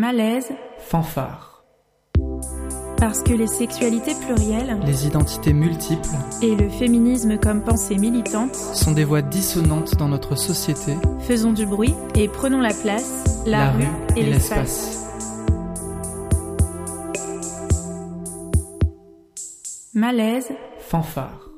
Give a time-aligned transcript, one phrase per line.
[0.00, 1.62] Malaise, fanfare.
[2.96, 6.08] parce que les sexualités plurielles Les identités multiples
[6.40, 11.66] et le féminisme comme pensée militante, sont des voix dissonantes dans notre société, faisons du
[11.66, 13.84] bruit et prenons la place, la, rue
[14.16, 15.04] et, l'espace.
[19.92, 21.49] Malaise, Fanfare.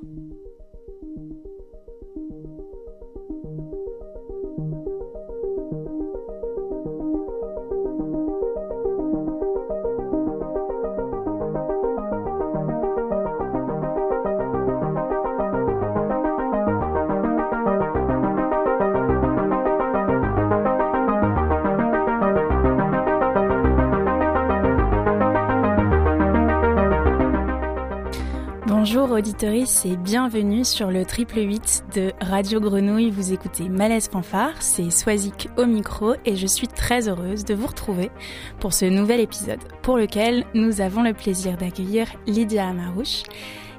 [29.23, 33.13] Bonjour auditorices et bienvenue sur le triple 8 de Radio Grenouille.
[33.13, 37.69] Vous écoutez Malaise Fanfare, c'est Swazik au micro et je suis très heureuse de vous
[37.69, 38.11] retrouver
[38.59, 43.23] pour ce nouvel épisode pour lequel nous avons le plaisir d'accueillir Lydia Amarouche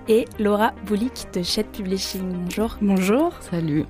[0.07, 2.45] et Laura Boulic de Shed Publishing.
[2.45, 2.77] Bonjour.
[2.81, 3.33] Bonjour.
[3.41, 3.83] Salut.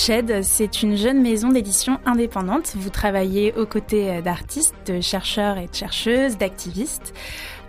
[0.00, 2.72] Shed, c'est une jeune maison d'édition indépendante.
[2.74, 7.12] Vous travaillez aux côtés d'artistes, de chercheurs et de chercheuses, d'activistes.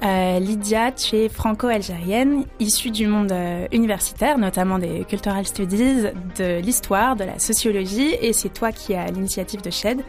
[0.01, 6.03] Euh, Lydia, tu es franco-algérienne, issue du monde euh, universitaire, notamment des cultural studies,
[6.37, 10.01] de l'histoire, de la sociologie, et c'est toi qui as l'initiative de Shed.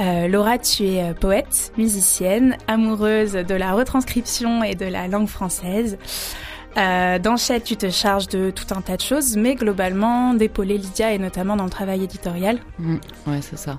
[0.00, 5.28] Euh, Laura, tu es euh, poète, musicienne, amoureuse de la retranscription et de la langue
[5.28, 5.98] française.
[6.76, 10.78] Euh, dans Shed, tu te charges de tout un tas de choses, mais globalement d'épauler
[10.78, 12.58] Lydia et notamment dans le travail éditorial.
[12.78, 12.96] Mm,
[13.26, 13.78] ouais, c'est ça.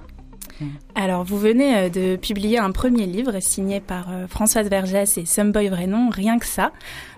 [0.96, 5.26] Alors, vous venez euh, de publier un premier livre signé par euh, Françoise Vergès et
[5.26, 6.72] Someboy Vrenon, Rien que ça,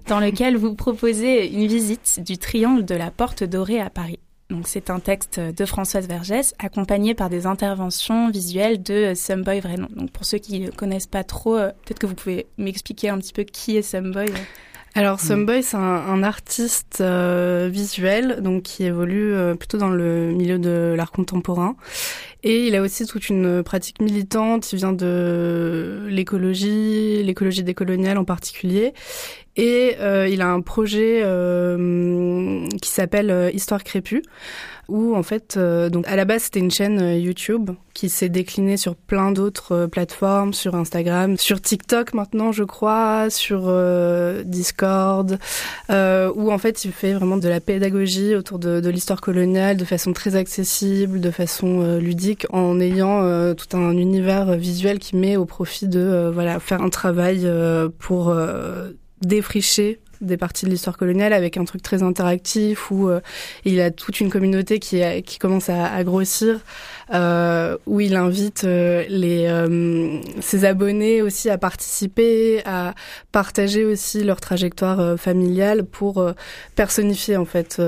[0.07, 4.19] dans lequel vous proposez une visite du triangle de la Porte Dorée à Paris.
[4.51, 9.87] Donc, c'est un texte de Françoise Vergès accompagné par des interventions visuelles de Someboy Vrenon.
[9.95, 13.17] Donc, pour ceux qui ne connaissent pas trop, euh, peut-être que vous pouvez m'expliquer un
[13.17, 14.27] petit peu qui est Someboy.
[14.97, 20.31] Alors, Someboy, c'est un, un artiste euh, visuel, donc qui évolue euh, plutôt dans le
[20.31, 21.75] milieu de l'art contemporain.
[22.43, 24.71] Et il a aussi toute une pratique militante.
[24.71, 28.93] Il vient de l'écologie, l'écologie décoloniale en particulier.
[29.57, 31.23] Et euh, il a un projet
[32.81, 34.21] qui s'appelle Histoire crépue,
[34.87, 38.29] où en fait, euh, donc à la base c'était une chaîne euh, YouTube qui s'est
[38.29, 44.43] déclinée sur plein d'autres euh, plateformes, sur Instagram, sur TikTok maintenant je crois, sur euh,
[44.43, 45.39] Discord,
[45.89, 49.77] euh, où en fait il fait vraiment de la pédagogie autour de, de l'histoire coloniale
[49.77, 53.21] de façon très accessible, de façon ludique, en ayant
[53.55, 57.49] tout un univers visuel qui met au profit de voilà faire un travail
[57.99, 58.35] pour
[59.21, 63.19] défricher des parties de l'histoire coloniale avec un truc très interactif où euh,
[63.63, 65.01] il a toute une communauté qui,
[65.39, 66.59] commence à, grossir,
[67.13, 69.47] euh, où il invite euh, les,
[70.41, 72.93] ses abonnés aussi à participer, à
[73.31, 76.25] partager aussi leur trajectoire familiale pour
[76.75, 77.81] personnifier en fait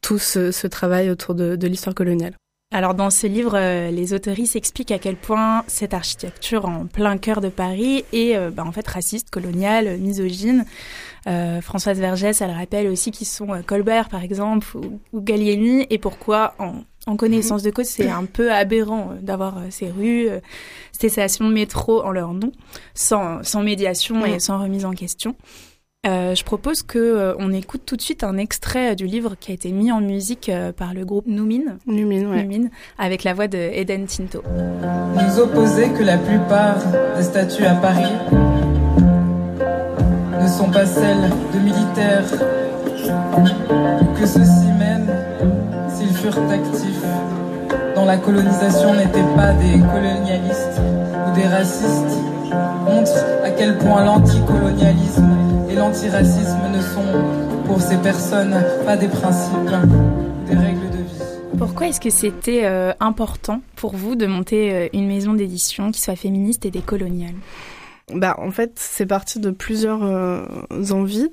[0.00, 2.34] tout ce, travail autour de l'histoire coloniale.
[2.74, 7.18] Alors dans ce livre, euh, les autoristes expliquent à quel point cette architecture en plein
[7.18, 10.64] cœur de Paris est euh, bah, en fait raciste, coloniale, misogyne.
[11.28, 15.98] Euh, Françoise Vergès, elle rappelle aussi qu'ils sont Colbert par exemple ou, ou Gallieni et
[15.98, 20.26] pourquoi en, en connaissance de cause c'est un peu aberrant d'avoir ces rues,
[20.90, 22.50] ces stations de métro en leur nom,
[22.94, 24.40] sans, sans médiation et Mm.
[24.40, 25.36] sans remise en question.
[26.06, 29.52] Euh, je propose que euh, on écoute tout de suite un extrait du livre qui
[29.52, 31.78] a été mis en musique euh, par le groupe Noumine.
[31.86, 32.70] Numine, ouais.
[32.98, 34.42] Avec la voix de Eden Tinto.
[35.14, 36.76] nous opposer que la plupart
[37.16, 38.12] des statues à Paris
[40.42, 42.24] ne sont pas celles de militaires,
[44.02, 45.08] ou que ceux-ci même,
[45.88, 47.02] s'ils furent actifs
[47.94, 50.80] dans la colonisation, n'étaient pas des colonialistes
[51.26, 52.18] ou des racistes,
[52.84, 55.36] montre à quel point l'anticolonialisme
[55.70, 58.54] et l'antiracisme ne sont, pour ces personnes,
[58.84, 59.54] pas des principes
[60.48, 61.58] des règles de vie.
[61.58, 66.00] Pourquoi est-ce que c'était euh, important pour vous de monter euh, une maison d'édition qui
[66.00, 67.34] soit féministe et décoloniale
[68.12, 70.46] Bah, en fait, c'est parti de plusieurs euh,
[70.90, 71.30] envies.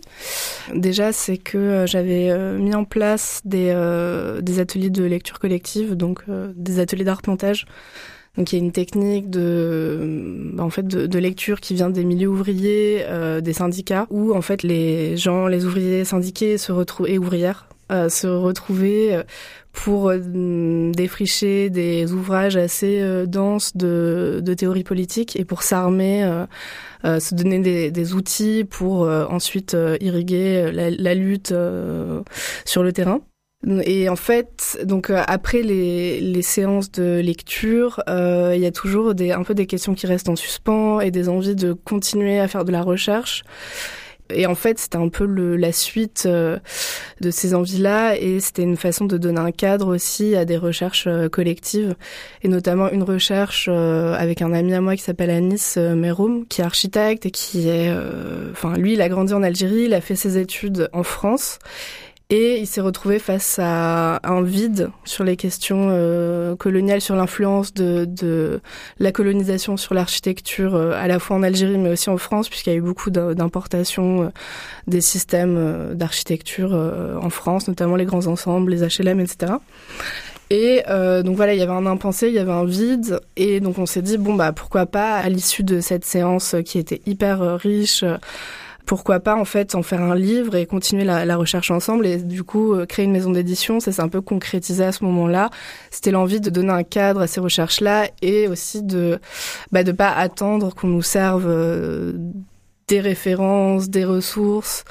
[0.73, 5.39] Déjà, c'est que euh, j'avais euh, mis en place des, euh, des ateliers de lecture
[5.39, 7.65] collective, donc euh, des ateliers d'arpentage.
[8.37, 12.03] Donc, il y a une technique de, bah, en fait, de, lecture qui vient des
[12.03, 17.09] milieux ouvriers, euh, des syndicats, où en fait les gens, les ouvriers syndiqués se retrouvent
[17.09, 17.67] et ouvrières
[18.07, 19.21] se retrouver
[19.73, 26.45] pour défricher des ouvrages assez denses de, de théorie politique et pour s'armer,
[27.03, 31.53] se donner des, des, outils pour ensuite irriguer la, la lutte
[32.63, 33.19] sur le terrain.
[33.67, 38.71] Et en fait, donc euh, après les, les, séances de lecture, euh, il y a
[38.71, 42.39] toujours des, un peu des questions qui restent en suspens et des envies de continuer
[42.39, 43.43] à faire de la recherche.
[44.33, 46.57] Et en fait, c'était un peu le, la suite euh,
[47.19, 51.05] de ces envies-là, et c'était une façon de donner un cadre aussi à des recherches
[51.05, 51.95] euh, collectives,
[52.41, 56.63] et notamment une recherche avec un ami à moi qui s'appelle Anis Meroum, qui est
[56.63, 57.93] architecte et qui est,
[58.51, 61.59] enfin, lui, il a grandi en Algérie, il a fait ses études en France,
[62.31, 67.73] et il s'est retrouvé face à un vide sur les questions euh, coloniales, sur l'influence
[67.73, 68.61] de, de,
[68.99, 72.69] la colonisation sur l'architecture, euh, à la fois en Algérie mais aussi en France, puisqu'il
[72.69, 74.29] y a eu beaucoup d'importations euh,
[74.87, 79.53] des systèmes d'architecture en France, notamment les grands ensembles, les HLM, etc.
[80.49, 80.83] Et
[81.23, 83.85] donc voilà, il y avait un impensé, il y avait un vide, et donc on
[83.85, 88.03] s'est dit bon bah pourquoi pas à l'issue de cette séance qui était hyper riche
[88.85, 92.43] pourquoi pas en fait en faire un livre et continuer la, recherche ensemble et du
[92.43, 93.79] coup euh, créer une maison d'édition.
[93.79, 95.49] Ça s'est un peu concrétisé à ce moment-là.
[95.89, 99.19] C'était l'envie de donner un cadre à ces recherches là et aussi de
[99.71, 102.13] bah, de pas attendre qu'on nous serve euh,
[102.87, 104.83] des références des ressources.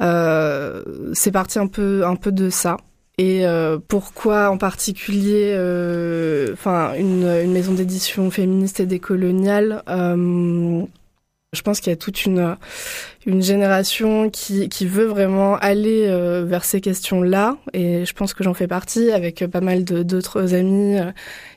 [0.00, 0.82] Euh,
[1.12, 2.76] c'est parti un peu un peu de ça.
[3.20, 3.44] Et
[3.88, 5.52] pourquoi en particulier,
[6.52, 9.82] enfin une, une, maison d'édition féministe et décoloniale
[11.54, 12.58] je pense qu'il y a toute une,
[13.24, 17.56] une génération qui, qui veut vraiment aller euh, vers ces questions-là.
[17.72, 21.10] Et je pense que j'en fais partie avec pas mal d'autres amis euh,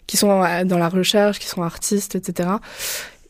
[0.07, 0.29] qui sont
[0.65, 2.49] dans la recherche, qui sont artistes, etc.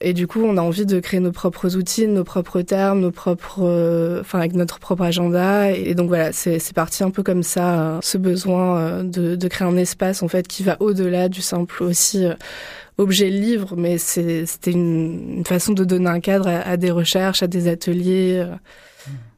[0.01, 3.11] Et du coup, on a envie de créer nos propres outils, nos propres termes, nos
[3.11, 5.71] propres, euh, enfin avec notre propre agenda.
[5.71, 9.77] Et, donc voilà, c'est parti un peu comme ça, ce besoin de, de, créer un
[9.77, 12.25] espace en fait qui va au-delà du simple aussi
[13.01, 17.67] objet livre, mais c'était une, façon de donner un cadre à, des recherches, à des
[17.67, 18.55] ateliers euh,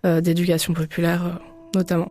[0.05, 1.29] euh, d'éducation populaire euh,
[1.75, 2.09] notamment.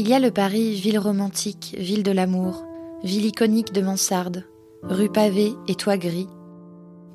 [0.00, 2.64] Il y a le Paris, ville romantique, ville de l'amour,
[3.02, 4.44] ville iconique de mansardes,
[4.84, 6.28] rue pavée et toit gris,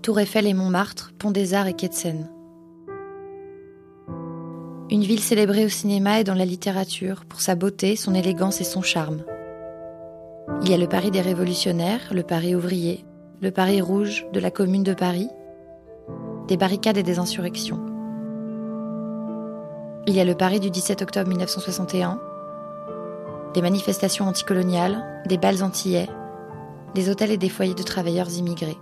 [0.02, 2.30] Tour Eiffel et Montmartre, Pont des Arts et Quai de Seine.
[4.92, 8.66] Une ville célébrée au cinéma et dans la littérature pour sa beauté, son élégance et
[8.66, 9.24] son charme.
[10.64, 13.06] Il y a le Paris des révolutionnaires, le Paris ouvrier,
[13.40, 15.30] le Paris rouge de la commune de Paris,
[16.50, 17.80] des barricades et des insurrections.
[20.06, 22.20] Il y a le Paris du 17 octobre 1961,
[23.54, 26.10] des manifestations anticoloniales, des balles antillais,
[26.96, 28.78] des hôtels et des foyers de travailleurs immigrés.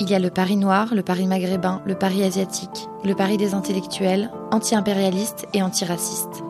[0.00, 3.54] Il y a le Paris noir, le Paris maghrébin, le Paris asiatique, le Paris des
[3.54, 6.44] intellectuels, anti-impérialistes et antiracistes.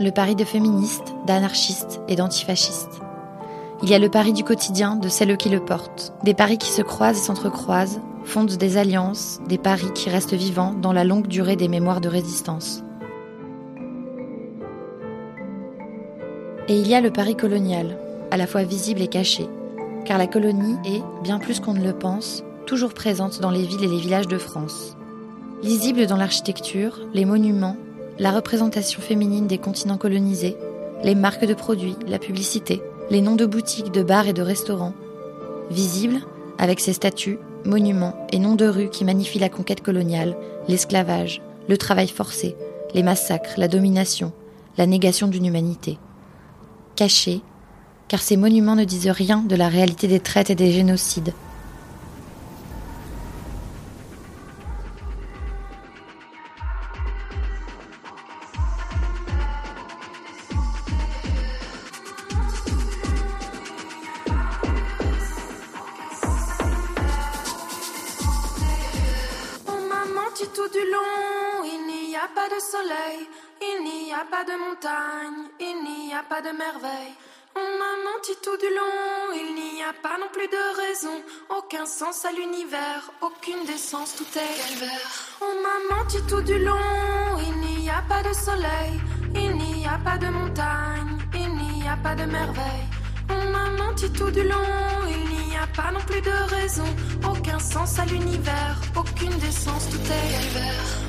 [0.00, 3.00] Le Paris de féministes, d'anarchistes et d'antifascistes.
[3.82, 6.12] Il y a le Paris du quotidien, de celles qui le portent.
[6.24, 10.74] Des paris qui se croisent et s'entrecroisent, fondent des alliances, des paris qui restent vivants
[10.74, 12.82] dans la longue durée des mémoires de résistance.
[16.68, 17.96] Et il y a le Paris colonial,
[18.32, 19.46] à la fois visible et caché,
[20.04, 23.84] car la colonie est, bien plus qu'on ne le pense, toujours présente dans les villes
[23.84, 24.96] et les villages de France.
[25.62, 27.76] Lisible dans l'architecture, les monuments,
[28.18, 30.56] la représentation féminine des continents colonisés,
[31.04, 34.94] les marques de produits, la publicité, les noms de boutiques, de bars et de restaurants.
[35.70, 36.20] Visible,
[36.58, 41.78] avec ses statues, monuments et noms de rues qui magnifient la conquête coloniale, l'esclavage, le
[41.78, 42.56] travail forcé,
[42.92, 44.32] les massacres, la domination,
[44.78, 45.98] la négation d'une humanité.
[46.96, 47.42] Caché,
[48.08, 51.34] car ces monuments ne disent rien de la réalité des traites et des génocides.
[82.16, 85.10] Sens à l'univers, aucune décence, tout est calvaire.
[85.40, 89.00] On m'a menti tout du long, il n'y a pas de soleil,
[89.34, 92.86] il n'y a pas de montagne, il n'y a pas de merveille.
[93.28, 94.70] On m'a menti tout du long,
[95.08, 96.88] il n'y a pas non plus de raison,
[97.28, 101.05] aucun sens à l'univers, aucune décence, tout est calvaire.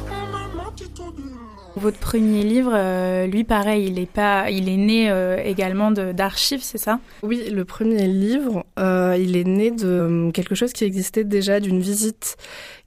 [1.77, 6.63] Votre premier livre, euh, lui, pareil, il est pas, il est né euh, également d'archives,
[6.63, 6.99] c'est ça?
[7.21, 11.79] Oui, le premier livre, euh, il est né de quelque chose qui existait déjà, d'une
[11.79, 12.35] visite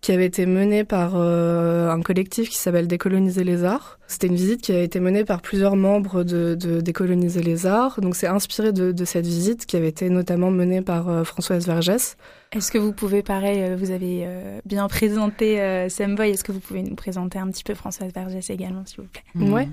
[0.00, 4.00] qui avait été menée par un collectif qui s'appelle Décoloniser les arts.
[4.08, 8.00] C'était une visite qui a été menée par plusieurs membres de, Décoloniser les arts.
[8.00, 12.16] Donc c'est inspiré de, de, cette visite qui avait été notamment menée par Françoise Vergès.
[12.52, 16.50] Est-ce que vous pouvez, pareil, euh, vous avez euh, bien présenté euh, Semboy, est-ce que
[16.50, 19.22] vous pouvez nous présenter un petit peu Françoise Vergès également, s'il vous plaît?
[19.36, 19.52] Mmh.
[19.52, 19.68] Ouais.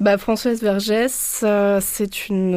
[0.00, 1.44] Bah, Françoise Vergès,
[1.80, 2.56] c'est une,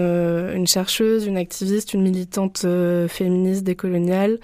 [0.56, 2.66] une chercheuse, une activiste, une militante
[3.08, 4.40] féministe décoloniale.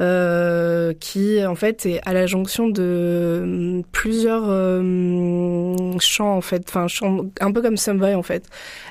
[0.00, 6.62] Euh, qui en fait est à la jonction de hum, plusieurs euh, champs en fait,
[6.68, 6.86] enfin
[7.40, 8.44] un peu comme Sunboy en fait.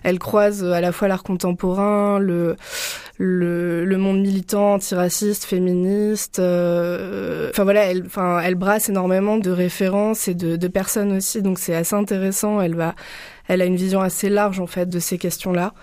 [0.04, 2.58] Elle croise à la fois l'art contemporain, le
[3.20, 6.40] le, le monde militant, antiraciste, féministe.
[6.40, 11.42] Euh, enfin voilà, elle, enfin elle brasse énormément de références et de, de personnes aussi,
[11.42, 12.60] donc c'est assez intéressant.
[12.60, 12.96] Elle va,
[13.48, 15.74] elle a une vision assez large en fait de ces questions-là.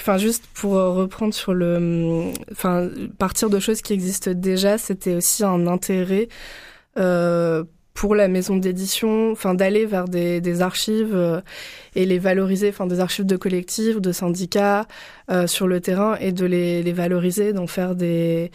[0.00, 2.88] Enfin, juste pour euh, reprendre sur le, enfin,
[3.18, 6.28] partir de choses qui existent déjà, c'était aussi un intérêt
[6.98, 7.64] euh,
[7.94, 11.40] pour la maison d'édition, enfin, d'aller vers des, archives euh,
[11.96, 14.86] et les valoriser, enfin, des archives de collectifs, de syndicats
[15.46, 18.50] sur le terrain et de les valoriser, d'en faire des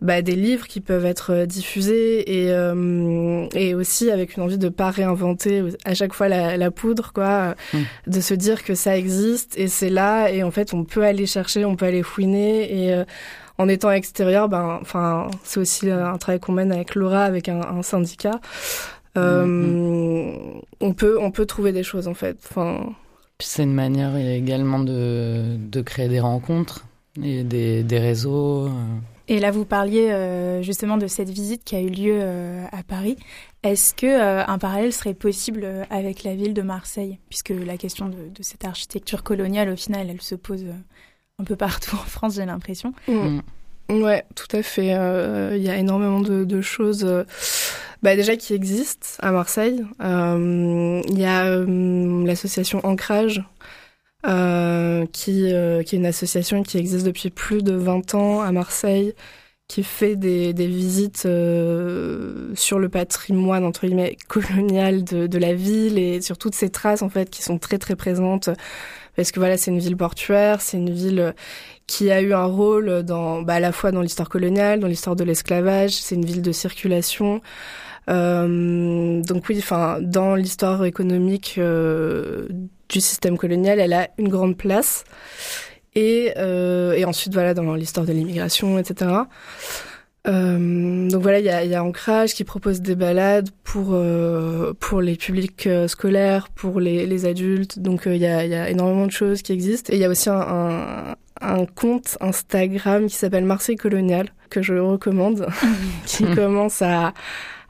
[0.00, 4.58] bah, des livres qui peuvent être euh, diffusés et, euh, et aussi avec une envie
[4.58, 7.78] de pas réinventer à chaque fois la, la poudre, quoi, mmh.
[8.06, 11.26] de se dire que ça existe et c'est là et en fait on peut aller
[11.26, 13.04] chercher, on peut aller fouiner et euh,
[13.58, 17.60] en étant extérieur, ben, enfin, c'est aussi un travail qu'on mène avec Laura, avec un,
[17.60, 18.40] un syndicat.
[19.18, 20.62] Euh, mmh.
[20.80, 22.38] On peut, on peut trouver des choses en fait.
[22.48, 22.94] Enfin.
[23.38, 26.86] C'est une manière également de, de créer des rencontres
[27.22, 28.70] et des, des réseaux.
[29.30, 32.82] Et là, vous parliez euh, justement de cette visite qui a eu lieu euh, à
[32.82, 33.16] Paris.
[33.62, 38.08] Est-ce que euh, un parallèle serait possible avec la ville de Marseille, puisque la question
[38.08, 40.64] de, de, cette architecture coloniale, au final, elle se pose
[41.38, 42.92] un peu partout en France, j'ai l'impression.
[43.06, 43.38] Mmh.
[43.90, 44.86] Ouais, tout à fait.
[45.56, 47.06] Il y a énormément de, de choses.
[48.02, 49.84] Bah déjà qui existent à Marseille.
[50.00, 51.64] Il y a
[52.26, 53.44] l'association Ancrage
[54.26, 58.52] euh, qui, euh, qui est une association qui existe depuis plus de 20 ans à
[58.52, 59.14] Marseille,
[59.68, 65.54] qui fait des, des visites euh, sur le patrimoine entre guillemets colonial de, de la
[65.54, 68.50] ville et sur toutes ces traces en fait qui sont très très présentes
[69.16, 71.34] parce que voilà c'est une ville portuaire, c'est une ville
[71.86, 75.16] qui a eu un rôle dans bah, à la fois dans l'histoire coloniale, dans l'histoire
[75.16, 77.40] de l'esclavage, c'est une ville de circulation.
[78.08, 82.48] Euh, donc oui, enfin dans l'histoire économique euh,
[82.90, 85.04] du système colonial, elle a une grande place.
[85.94, 89.10] Et, euh, et ensuite, voilà, dans l'histoire de l'immigration, etc.
[90.28, 94.74] Euh, donc voilà, il y a, y a, Ancrage qui propose des balades pour euh,
[94.78, 97.78] pour les publics scolaires, pour les, les adultes.
[97.78, 99.92] Donc il y, a, y, a, énormément de choses qui existent.
[99.92, 104.62] Et il y a aussi un, un, un, compte Instagram qui s'appelle Marseille Colonial que
[104.62, 105.46] je recommande,
[106.06, 107.14] qui commence à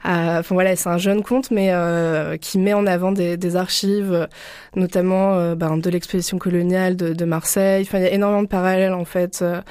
[0.03, 4.27] Enfin voilà, c'est un jeune compte, mais euh, qui met en avant des, des archives,
[4.75, 7.83] notamment euh, ben, de l'exposition coloniale de, de, Marseille.
[7.87, 9.61] Enfin, il y a énormément de parallèles en fait euh,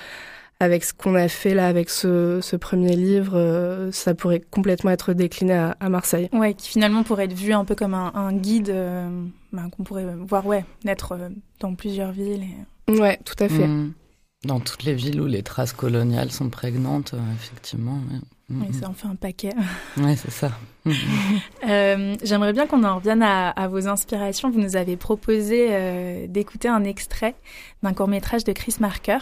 [0.61, 3.33] avec ce qu'on a fait là avec ce, ce premier livre.
[3.35, 6.29] Euh, ça pourrait complètement être décliné à, à, Marseille.
[6.33, 8.75] Ouais, qui finalement pourrait être vu un peu comme un, un guide
[9.53, 11.19] ben, qu'on pourrait voir, ouais, naître
[11.59, 12.45] dans plusieurs villes.
[12.89, 13.01] Et...
[13.01, 13.67] Ouais, tout à fait.
[13.67, 13.95] Mmh.
[14.45, 17.99] Dans toutes les villes où les traces coloniales sont prégnantes, effectivement.
[18.11, 18.21] Ouais.
[18.51, 19.53] Oui, ça en fait un paquet.
[19.97, 20.51] Oui, c'est ça.
[21.69, 24.51] euh, J'aimerais bien qu'on en revienne à, à, vos inspirations.
[24.51, 27.37] Vous nous avez proposé euh, d'écouter un extrait
[27.83, 29.19] d'un court métrage de Chris Marker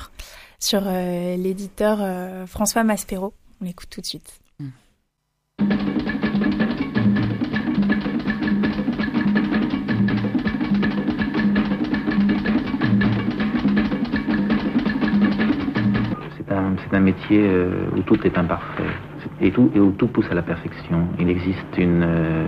[0.59, 3.35] sur euh, l'éditeur euh, François Maspero.
[3.61, 4.41] On l'écoute tout de suite.
[16.39, 17.47] C'est un, un, métier
[17.95, 18.85] où tout est imparfait
[19.41, 21.07] et, tout, et où tout pousse à la perfection.
[21.19, 22.47] Il existe une, euh,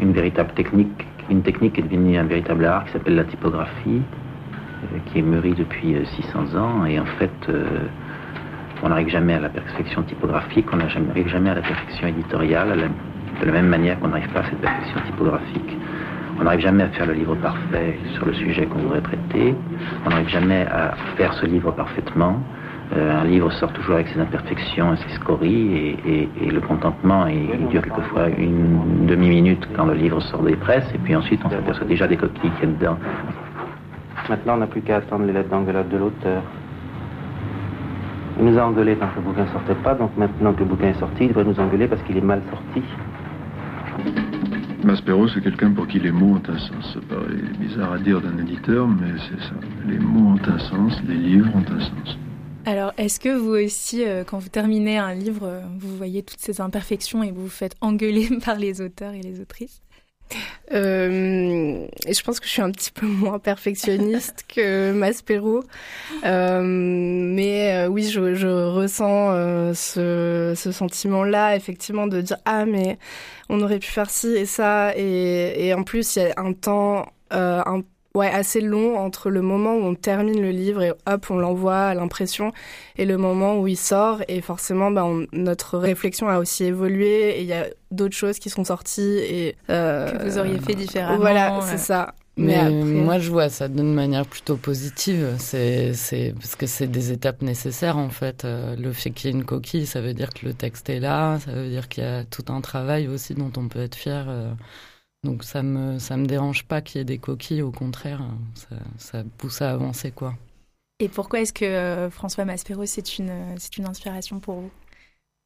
[0.00, 4.02] une véritable technique, une technique qui est devenue un véritable art qui s'appelle la typographie,
[4.02, 7.30] euh, qui est mûrie depuis 600 euh, ans, et en fait,
[8.82, 12.90] on n'arrive jamais à la perfection typographique, on n'arrive jamais à la perfection éditoriale,
[13.40, 15.78] de la même manière qu'on n'arrive pas à cette perfection typographique.
[16.40, 19.54] On n'arrive jamais à faire le livre parfait sur le sujet qu'on voudrait traiter,
[20.04, 22.42] on n'arrive jamais à faire ce livre parfaitement.
[22.94, 26.60] Euh, un livre sort toujours avec ses imperfections et ses scories, et, et, et le
[26.60, 31.16] contentement il, il dure quelquefois une demi-minute quand le livre sort des presses, et puis
[31.16, 32.98] ensuite on s'aperçoit déjà des coquilles qu'il y a dedans.
[34.28, 36.42] Maintenant, on n'a plus qu'à attendre les lettres d'engueulade de l'auteur.
[38.38, 41.00] Il nous a engueulé quand le bouquin sortait pas, donc maintenant que le bouquin est
[41.00, 42.82] sorti, il devrait nous engueuler parce qu'il est mal sorti.
[44.84, 46.92] Maspero, c'est quelqu'un pour qui les mots ont un sens.
[46.94, 49.54] Ça paraît bizarre à dire d'un éditeur, mais c'est ça.
[49.86, 52.18] Les mots ont un sens, les livres ont un sens.
[52.64, 56.40] Alors, est-ce que vous aussi, euh, quand vous terminez un livre, euh, vous voyez toutes
[56.40, 59.80] ces imperfections et vous vous faites engueuler par les auteurs et les autrices?
[60.72, 65.64] Euh, et je pense que je suis un petit peu moins perfectionniste que Maspero.
[66.22, 72.98] Mais oui, je, je ressens ce, ce sentiment-là, effectivement, de dire Ah, mais
[73.48, 74.96] on aurait pu faire ci et ça.
[74.96, 77.82] Et, et en plus, il y a un temps euh, un
[78.14, 81.78] ouais, assez long entre le moment où on termine le livre et hop, on l'envoie
[81.78, 82.52] à l'impression
[82.96, 84.22] et le moment où il sort.
[84.28, 88.38] Et forcément, bah, on, notre réflexion a aussi évolué et il y a d'autres choses
[88.38, 91.18] qui sont sorties et euh, que vous auriez fait différemment.
[91.18, 92.14] Voilà, c'est ça.
[92.38, 92.72] Mais, Mais après...
[92.72, 95.34] moi, je vois ça d'une manière plutôt positive.
[95.38, 98.44] C'est, c'est parce que c'est des étapes nécessaires en fait.
[98.44, 101.00] Euh, le fait qu'il y ait une coquille, ça veut dire que le texte est
[101.00, 101.38] là.
[101.40, 104.26] Ça veut dire qu'il y a tout un travail aussi dont on peut être fier.
[105.24, 108.20] Euh, donc ça me ça me dérange pas qu'il y ait des coquilles, au contraire,
[108.54, 110.34] ça, ça pousse à avancer quoi.
[110.98, 114.70] Et pourquoi est-ce que euh, François Maspero c'est une c'est une inspiration pour vous?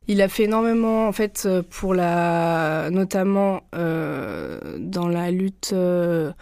[0.09, 6.33] Il a fait énormément, en fait, pour la, notamment euh, dans la lutte euh,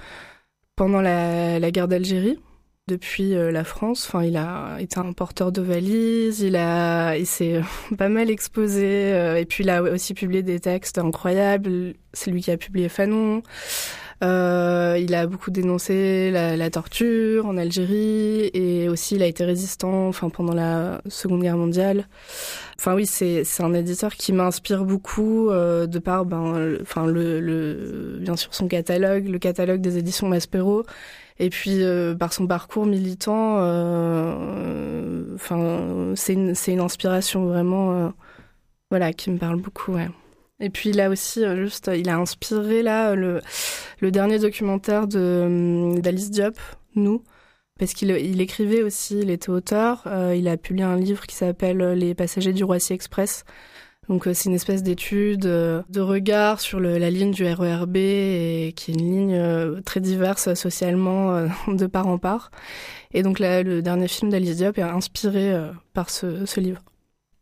[0.76, 2.38] pendant la guerre d'Algérie
[2.87, 4.07] depuis euh, la France.
[4.07, 7.61] Enfin, il a été un porteur de valises, il a, il s'est
[7.99, 11.95] pas mal exposé, euh, et puis il a aussi publié des textes incroyables.
[12.12, 13.43] C'est lui qui a publié Fanon.
[14.23, 19.45] Euh, il a beaucoup dénoncé la, la, torture en Algérie et aussi il a été
[19.45, 22.07] résistant enfin pendant la Seconde Guerre mondiale.
[22.79, 27.41] Enfin oui, c'est c'est un éditeur qui m'inspire beaucoup euh, de par ben enfin le,
[27.41, 30.85] le bien sûr son catalogue, le catalogue des éditions Maspero
[31.38, 33.57] et puis euh, par son parcours militant
[35.35, 38.09] enfin euh, c'est une une inspiration vraiment euh,
[38.91, 39.97] voilà qui me parle beaucoup.
[40.61, 43.41] Et puis là aussi, juste, il a inspiré là le,
[44.00, 46.57] dernier documentaire d'Alice Diop,
[46.95, 47.25] Nous,
[47.79, 50.05] parce qu'il il écrivait aussi, il était auteur.
[50.33, 53.44] Il a publié un livre qui s'appelle Les passagers du Roissy Express.
[54.09, 58.95] Donc c'est une espèce d'étude de regard sur la ligne du RERB et qui est
[58.95, 62.51] une ligne très diverse socialement de part en part.
[63.12, 65.55] Et donc là, le dernier film d'Alice Diop est inspiré
[65.93, 66.81] par ce livre.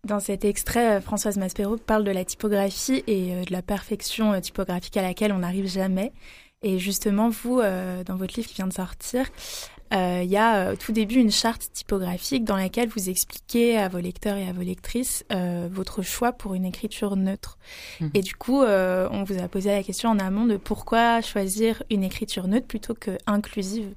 [0.07, 5.03] Dans cet extrait, Françoise Maspero parle de la typographie et de la perfection typographique à
[5.03, 6.13] laquelle on n'arrive jamais.
[6.63, 9.27] Et justement, vous, dans votre livre qui vient de sortir,
[9.93, 13.99] il y a au tout début une charte typographique dans laquelle vous expliquez à vos
[13.99, 17.59] lecteurs et à vos lectrices euh, votre choix pour une écriture neutre.
[18.01, 18.09] Mmh.
[18.15, 21.83] Et du coup, euh, on vous a posé la question en amont de pourquoi choisir
[21.91, 23.95] une écriture neutre plutôt que inclusive.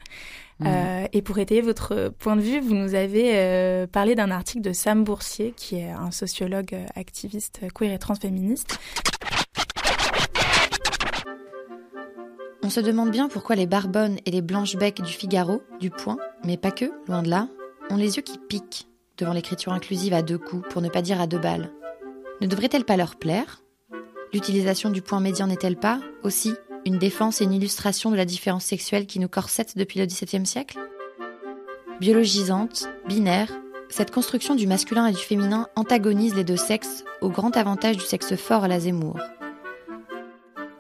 [0.59, 0.67] Mmh.
[0.67, 4.61] Euh, et pour étayer votre point de vue, vous nous avez euh, parlé d'un article
[4.61, 8.79] de Sam Boursier, qui est un sociologue activiste queer et transféministe.
[12.65, 16.57] On se demande bien pourquoi les Barbonnes et les Blanche-Bec du Figaro, du Point, mais
[16.57, 17.47] pas que, loin de là,
[17.91, 18.87] ont les yeux qui piquent
[19.19, 21.69] devant l'écriture inclusive à deux coups, pour ne pas dire à deux balles.
[22.41, 23.61] Ne devrait-elle pas leur plaire?
[24.33, 26.55] L'utilisation du point médian n'est-elle pas, aussi,
[26.87, 30.47] une défense et une illustration de la différence sexuelle qui nous corsette depuis le XVIIe
[30.47, 30.79] siècle?
[31.99, 33.51] Biologisante, binaire,
[33.89, 38.03] cette construction du masculin et du féminin antagonise les deux sexes au grand avantage du
[38.03, 39.19] sexe fort à la Zemmour.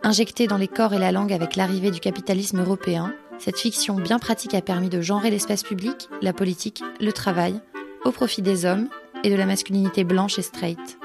[0.05, 4.19] Injectée dans les corps et la langue avec l'arrivée du capitalisme européen, cette fiction bien
[4.19, 7.59] pratique a permis de genrer l'espace public, la politique, le travail,
[8.03, 8.87] au profit des hommes
[9.23, 10.99] et de la masculinité blanche et straight.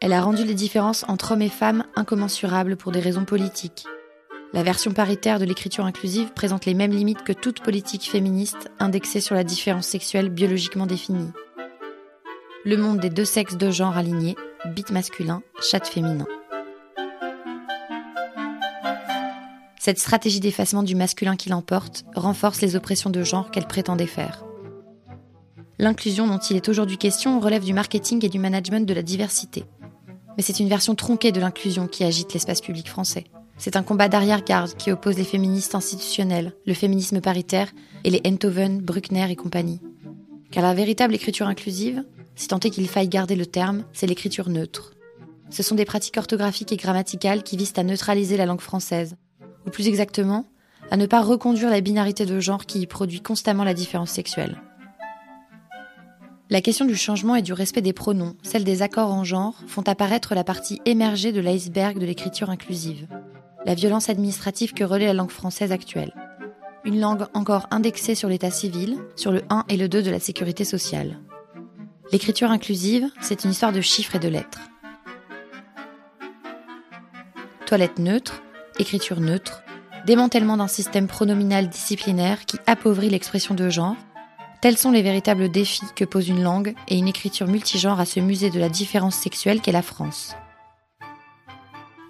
[0.00, 3.86] Elle a rendu les différences entre hommes et femmes incommensurables pour des raisons politiques.
[4.52, 9.22] La version paritaire de l'écriture inclusive présente les mêmes limites que toute politique féministe indexée
[9.22, 11.32] sur la différence sexuelle biologiquement définie.
[12.66, 16.26] Le monde des deux sexes de genre alignés, bit masculin, chat féminin.
[19.84, 24.44] Cette stratégie d'effacement du masculin qui l'emporte renforce les oppressions de genre qu'elle prétendait faire.
[25.80, 29.64] L'inclusion dont il est aujourd'hui question relève du marketing et du management de la diversité.
[30.36, 33.24] Mais c'est une version tronquée de l'inclusion qui agite l'espace public français.
[33.58, 37.72] C'est un combat d'arrière-garde qui oppose les féministes institutionnels, le féminisme paritaire
[38.04, 39.80] et les Enthoven, Bruckner et compagnie.
[40.52, 42.04] Car la véritable écriture inclusive,
[42.36, 44.92] si tant est qu'il faille garder le terme, c'est l'écriture neutre.
[45.50, 49.16] Ce sont des pratiques orthographiques et grammaticales qui visent à neutraliser la langue française,
[49.66, 50.46] ou plus exactement,
[50.90, 54.60] à ne pas reconduire la binarité de genre qui y produit constamment la différence sexuelle.
[56.50, 59.82] La question du changement et du respect des pronoms, celle des accords en genre, font
[59.82, 63.06] apparaître la partie émergée de l'iceberg de l'écriture inclusive,
[63.64, 66.12] la violence administrative que relaie la langue française actuelle.
[66.84, 70.18] Une langue encore indexée sur l'état civil, sur le 1 et le 2 de la
[70.18, 71.20] sécurité sociale.
[72.10, 74.60] L'écriture inclusive, c'est une histoire de chiffres et de lettres.
[77.72, 78.42] toilettes neutres,
[78.78, 79.62] écriture neutre,
[80.06, 83.96] démantèlement d'un système pronominal disciplinaire qui appauvrit l'expression de genre,
[84.60, 88.20] tels sont les véritables défis que pose une langue et une écriture multigenre à ce
[88.20, 90.34] musée de la différence sexuelle qu'est la France.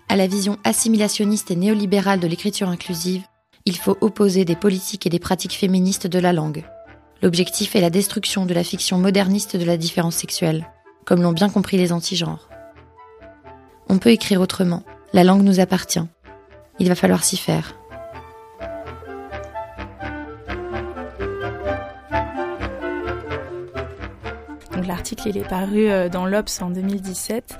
[0.08, 3.22] À la vision assimilationniste et néolibérale de l'écriture inclusive,
[3.64, 6.64] il faut opposer des politiques et des pratiques féministes de la langue.
[7.22, 10.66] L'objectif est la destruction de la fiction moderniste de la différence sexuelle,
[11.04, 12.48] comme l'ont bien compris les antigenres.
[13.88, 14.82] On peut écrire autrement.
[15.12, 16.02] La langue nous appartient.
[16.82, 17.76] Il va falloir s'y faire.
[24.72, 27.56] Donc l'article il est paru euh, dans l'Obs en 2017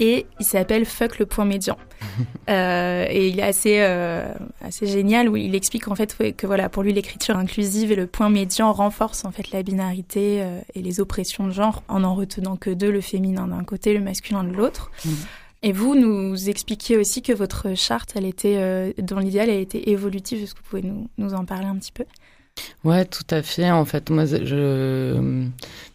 [0.00, 1.76] et il s'appelle Fuck le point médian.
[2.50, 6.68] euh, et il est assez euh, assez génial où il explique en fait que voilà
[6.68, 10.82] pour lui l'écriture inclusive et le point médian renforcent en fait la binarité euh, et
[10.82, 14.42] les oppressions de genre en en retenant que deux le féminin d'un côté le masculin
[14.42, 14.90] de l'autre.
[15.04, 15.10] Mmh.
[15.64, 19.88] Et vous nous expliquiez aussi que votre charte elle était euh, dans l'idéal elle était
[19.88, 22.04] évolutive est-ce que vous pouvez nous, en parler un petit peu?
[22.84, 23.70] Ouais, tout à fait.
[23.70, 25.16] En fait, moi, je,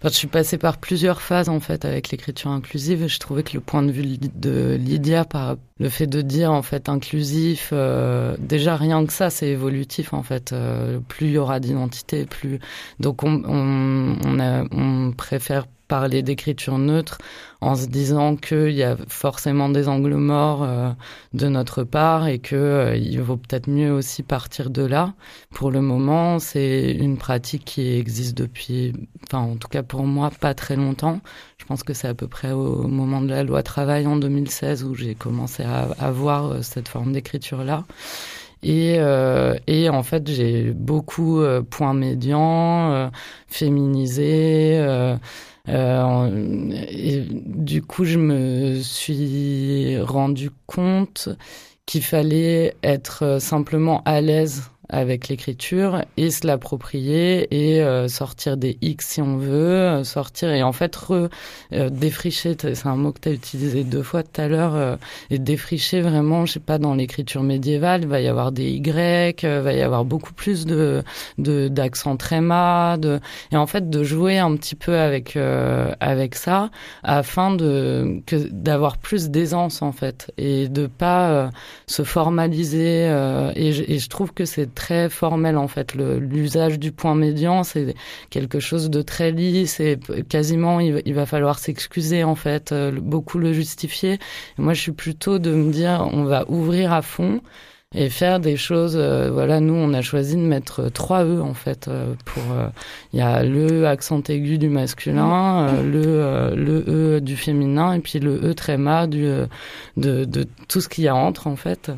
[0.04, 3.08] je suis passée par plusieurs phases en fait avec l'écriture inclusive.
[3.08, 6.62] Je trouvais que le point de vue de Lydia, par le fait de dire en
[6.62, 10.52] fait inclusif, euh, déjà rien que ça, c'est évolutif en fait.
[10.52, 12.60] Euh, plus il y aura d'identité, plus
[13.00, 17.18] donc on, on, on, a, on préfère parler d'écriture neutre
[17.62, 20.92] en se disant qu'il y a forcément des angles morts euh,
[21.34, 25.14] de notre part et que euh, il vaut peut-être mieux aussi partir de là.
[25.50, 28.94] Pour le moment, c'est une pratique qui existe depuis,
[29.28, 31.20] enfin en tout cas pour moi, pas très longtemps.
[31.58, 34.84] Je pense que c'est à peu près au moment de la loi travail en 2016
[34.86, 35.64] où j'ai commencé
[36.00, 37.86] à voir euh, cette forme d'écriture là.
[38.62, 43.10] Et, euh, et en fait, j'ai beaucoup euh, point médian, euh,
[43.48, 44.78] féminisé.
[44.78, 45.16] Euh,
[45.68, 51.30] et du coup, je me suis rendu compte
[51.86, 58.78] qu'il fallait être simplement à l'aise avec l'écriture et se l'approprier et euh, sortir des
[58.82, 61.30] X si on veut, euh, sortir et en fait re,
[61.74, 64.96] euh, défricher, c'est un mot que tu as utilisé deux fois tout à l'heure, euh,
[65.30, 69.44] et défricher vraiment, je sais pas, dans l'écriture médiévale, il va y avoir des Y,
[69.44, 71.04] euh, va y avoir beaucoup plus de
[71.38, 73.20] d'accent tréma, de,
[73.52, 76.70] et en fait de jouer un petit peu avec euh, avec ça
[77.04, 78.22] afin de
[78.52, 81.50] d'avoir plus d'aisance en fait et de pas
[81.88, 83.06] se formaliser
[83.56, 85.94] et et je trouve que c'est très formel en fait.
[85.94, 87.96] L'usage du point médian, c'est
[88.30, 93.40] quelque chose de très lisse et quasiment il, va falloir s'excuser en fait, euh, beaucoup
[93.40, 94.20] le justifier.
[94.58, 97.42] Moi, je suis plutôt de me dire, on va ouvrir à fond
[97.94, 98.96] et faire des choses.
[98.96, 101.90] Euh, voilà, nous, on a choisi de mettre trois E en fait.
[101.90, 102.44] Euh, pour
[103.12, 108.20] il y a le accent aigu du masculin, le le E du féminin et puis
[108.20, 109.26] le E tréma du
[109.98, 111.92] de, de tout ce qu'il y a entre en fait.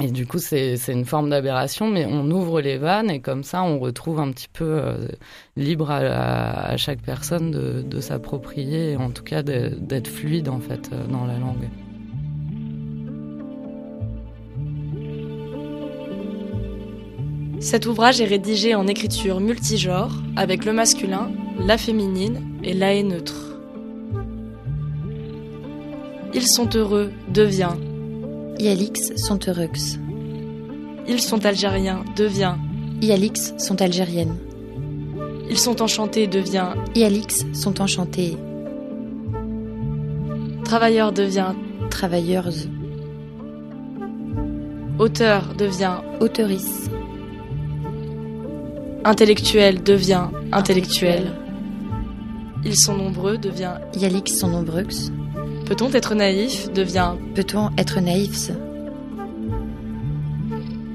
[0.00, 3.62] Et du coup, c'est une forme d'aberration, mais on ouvre les vannes et comme ça,
[3.62, 5.06] on retrouve un petit peu euh,
[5.56, 5.98] libre à,
[6.70, 11.26] à, chaque personne de, de s'approprier, en tout cas d'être fluide en fait euh, dans
[11.26, 11.68] la langue.
[17.60, 23.04] Cet ouvrage est rédigé en écriture multigenre avec le masculin, la féminine et la et
[23.04, 23.56] neutre.
[26.34, 27.76] Ils sont heureux devient
[28.58, 29.68] Ialix sont heureux.
[31.08, 32.54] Ils sont algériens devient
[33.00, 34.36] Ialix sont algériennes.
[35.50, 38.36] Ils sont enchantés devient Ialix sont enchantés.
[40.64, 41.54] Travailleur devient
[41.90, 42.48] travailleurs.
[44.98, 46.88] Auteur devient auteurice.
[49.04, 51.32] Intellectuel devient intellectuel.
[52.64, 54.86] Ils sont nombreux devient Ialix sont nombreux.
[55.66, 58.50] Peut-on être naïf devient Peut-on être naïf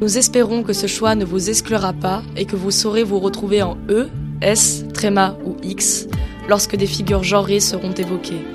[0.01, 3.61] Nous espérons que ce choix ne vous exclura pas et que vous saurez vous retrouver
[3.63, 4.09] en E,
[4.41, 6.07] S, tréma ou X
[6.47, 8.45] lorsque des figures genrées seront évoquées.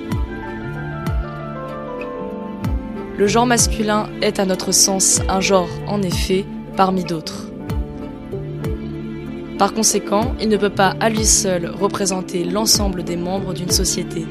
[3.17, 6.45] Le genre masculin est à notre sens un genre, en effet,
[6.75, 7.47] parmi d'autres.
[9.59, 14.25] Par conséquent, il ne peut pas à lui seul représenter l'ensemble des membres d'une société.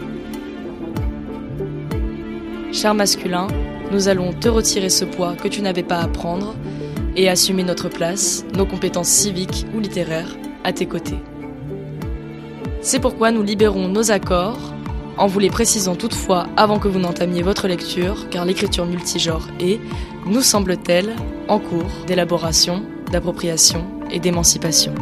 [2.73, 3.49] Cher masculin,
[3.91, 6.55] nous allons te retirer ce poids que tu n'avais pas à prendre
[7.17, 11.19] et assumer notre place, nos compétences civiques ou littéraires à tes côtés.
[12.81, 14.73] C'est pourquoi nous libérons nos accords,
[15.19, 19.79] en vous les précisant toutefois avant que vous n'entamiez votre lecture, car l'écriture multigenre est,
[20.25, 21.15] nous semble-t-elle,
[21.49, 22.83] en cours d'élaboration,
[23.13, 24.95] d'appropriation et d'émancipation.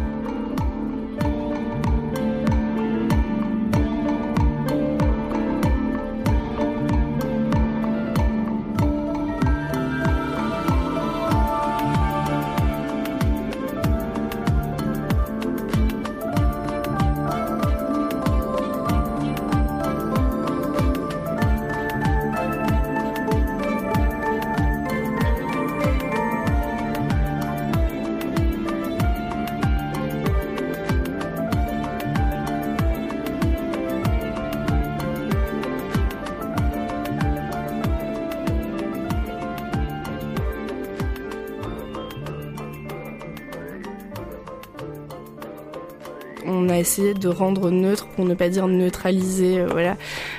[47.21, 49.97] De rendre neutre, pour ne pas dire neutraliser, voilà,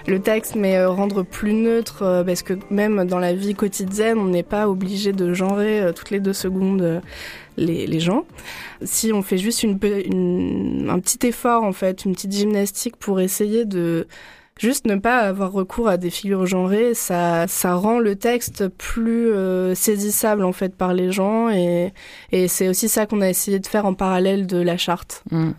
[0.08, 4.44] le texte, mais rendre plus neutre, parce que même dans la vie quotidienne, on n'est
[4.44, 7.02] pas obligé de genrer toutes les deux secondes
[7.58, 8.26] les, les, gens.
[8.82, 13.65] Si on fait juste une, un petit effort, en fait, une petite gymnastique pour essayer
[13.65, 14.08] de
[14.58, 19.32] juste ne pas avoir recours à des figures genrées, ça, ça rend le texte plus
[19.32, 21.94] euh, saisissable en fait par les gens et,
[22.32, 25.24] et c'est aussi ça qu'on a essayé de faire en parallèle de la charte.
[25.32, 25.52] Mmh.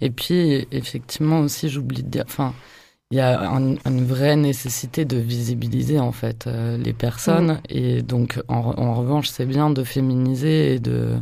[0.00, 2.54] Et puis effectivement aussi j'oublie de dire, enfin
[3.12, 7.54] il y a une vraie nécessité de visibiliser en fait euh, les personnes.
[7.54, 7.60] Mmh.
[7.68, 11.16] et donc en, en revanche c'est bien de féminiser et de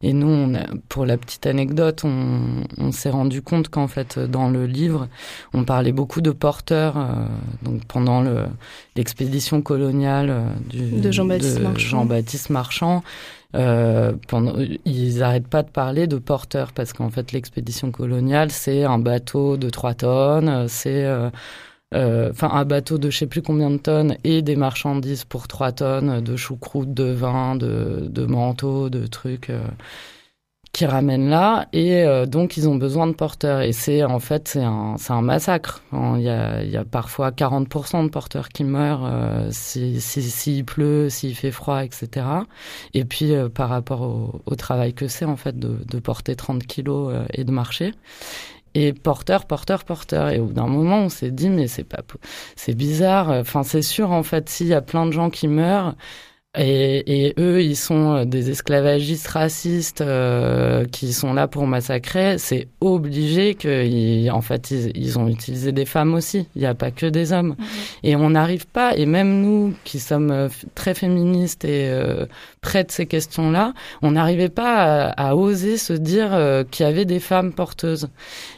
[0.00, 4.18] et nous on a, pour la petite anecdote on, on s'est rendu compte qu'en fait
[4.18, 5.08] dans le livre
[5.52, 7.26] on parlait beaucoup de porteurs euh,
[7.60, 8.46] donc pendant le
[8.94, 13.02] l'expédition coloniale euh, du, de Jean-Baptiste Marchand, Jean Marchand
[13.56, 18.84] euh, pendant, ils n'arrêtent pas de parler de porteurs parce qu'en fait l'expédition coloniale c'est
[18.84, 21.30] un bateau de 3 tonnes, c'est euh,
[21.94, 25.72] euh, un bateau de je sais plus combien de tonnes et des marchandises pour 3
[25.72, 29.50] tonnes de choucroute, de vin, de, de manteaux, de trucs.
[30.72, 34.46] Qui ramènent là et euh, donc ils ont besoin de porteurs et c'est en fait
[34.48, 38.50] c'est un c'est un massacre il y a il y a parfois 40% de porteurs
[38.50, 42.26] qui meurent euh, si s'il si, pleut s'il fait froid etc
[42.92, 46.36] et puis euh, par rapport au, au travail que c'est en fait de, de porter
[46.36, 47.94] 30 kilos euh, et de marcher
[48.74, 50.28] et porteur, porteur, porteur.
[50.28, 52.02] Et au bout d'un moment, on s'est dit, mais c'est pas,
[52.56, 53.30] c'est bizarre.
[53.30, 55.94] Enfin, c'est sûr, en fait, s'il y a plein de gens qui meurent,
[56.58, 62.38] et, et, eux, ils sont euh, des esclavagistes racistes euh, qui sont là pour massacrer.
[62.38, 66.48] C'est obligé que, en fait, ils, ils, ont utilisé des femmes aussi.
[66.56, 67.56] Il n'y a pas que des hommes.
[67.58, 67.98] Mm-hmm.
[68.04, 68.96] Et on n'arrive pas.
[68.96, 72.24] Et même nous, qui sommes euh, très féministes et euh,
[72.66, 76.88] près de ces questions-là, on n'arrivait pas à, à, oser se dire euh, qu'il y
[76.88, 78.08] avait des femmes porteuses.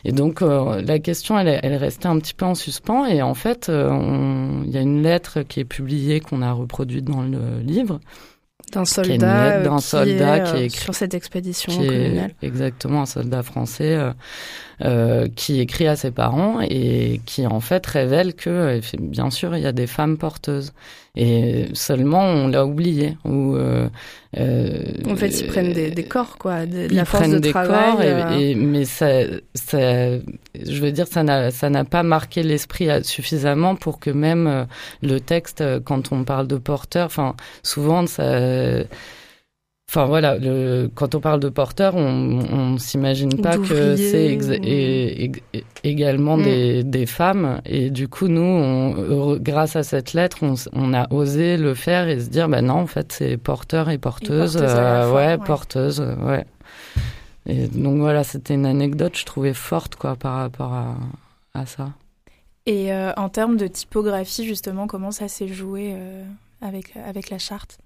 [0.04, 3.04] Et donc, euh, la question, elle, elle restait un petit peu en suspens.
[3.04, 7.20] Et en fait, il y a une lettre qui est publiée qu'on a reproduite dans
[7.20, 8.00] le livre
[8.72, 12.34] d'un soldat, d'un soldat qui est écrit, sur cette expédition qui coloniale.
[12.42, 14.12] Est exactement un soldat français euh,
[14.82, 19.62] euh, qui écrit à ses parents et qui en fait révèle que bien sûr il
[19.62, 20.72] y a des femmes porteuses
[21.18, 23.18] et seulement on l'a oublié.
[23.24, 23.88] Ou euh,
[24.38, 27.50] euh, en fait ils prennent des, des corps quoi de, de la force de des
[27.50, 29.22] travail corps et, et, mais ça,
[29.54, 34.46] ça je veux dire ça n'a ça n'a pas marqué l'esprit suffisamment pour que même
[34.46, 34.64] euh,
[35.02, 38.84] le texte quand on parle de porteur enfin souvent ça
[39.90, 44.38] Enfin voilà, le, quand on parle de porteurs, on, on s'imagine pas que c'est
[45.82, 46.42] également mm.
[46.42, 47.62] des, des, femmes.
[47.64, 52.06] Et du coup, nous, on, grâce à cette lettre, on, on, a osé le faire
[52.06, 55.26] et se dire, bah non, en fait, c'est porteur et porteuse, et porteuse euh, ouais,
[55.26, 56.44] ouais, porteuse, ouais.
[57.46, 60.96] Et donc voilà, c'était une anecdote, je trouvais forte quoi par rapport à,
[61.54, 61.92] à ça.
[62.66, 66.24] Et euh, en termes de typographie, justement, comment ça s'est joué euh,
[66.60, 67.78] avec avec la charte?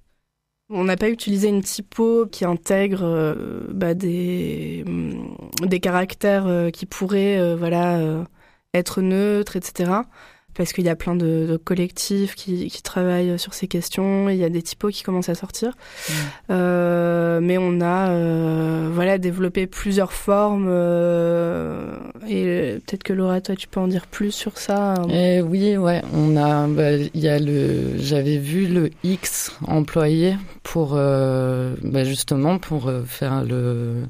[0.72, 6.70] On n'a pas utilisé une typo qui intègre euh, bah, des, mm, des caractères euh,
[6.70, 8.24] qui pourraient euh, voilà,
[8.74, 9.92] être neutres, etc.
[10.54, 14.36] Parce qu'il y a plein de, de collectifs qui, qui, travaillent sur ces questions, il
[14.36, 15.70] y a des typos qui commencent à sortir.
[15.70, 16.12] Mmh.
[16.50, 20.68] Euh, mais on a voilà, développé plusieurs formes.
[22.28, 26.02] et peut-être que Laura, toi, tu peux en dire plus sur ça eh Oui, ouais.
[26.12, 32.04] On a, bah, il y a le, j'avais vu le X employé pour euh, bah
[32.04, 34.04] justement pour euh, faire le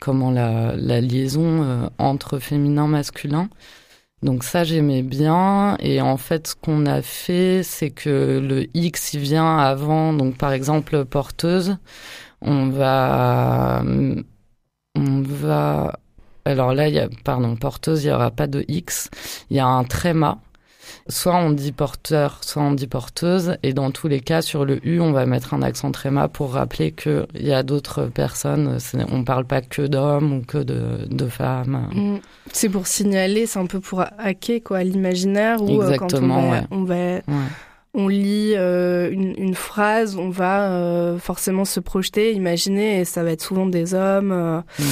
[0.00, 3.48] comment la, la liaison euh, entre féminin masculin.
[4.22, 5.76] Donc ça j'aimais bien.
[5.80, 10.36] Et en fait ce qu'on a fait c'est que le X il vient avant donc
[10.36, 11.76] par exemple porteuse
[12.40, 13.82] on va
[14.94, 15.98] on va
[16.44, 19.10] alors là il y a pardon porteuse il y aura pas de X.
[19.50, 20.38] Il y a un tréma
[21.08, 23.56] Soit on dit porteur, soit on dit porteuse.
[23.62, 26.52] Et dans tous les cas, sur le U, on va mettre un accent tréma pour
[26.52, 28.78] rappeler qu'il y a d'autres personnes.
[29.10, 31.88] On parle pas que d'hommes ou que de, de femmes.
[31.92, 32.16] Mm.
[32.52, 36.62] C'est pour signaler, c'est un peu pour hacker quoi l'imaginaire ou quand on va, ouais.
[36.70, 37.22] on va ouais
[37.96, 43.24] on lit euh, une, une, phrase, on va euh, forcément se projeter, imaginer, et ça
[43.24, 44.32] va être souvent des hommes.
[44.32, 44.82] Euh, mmh.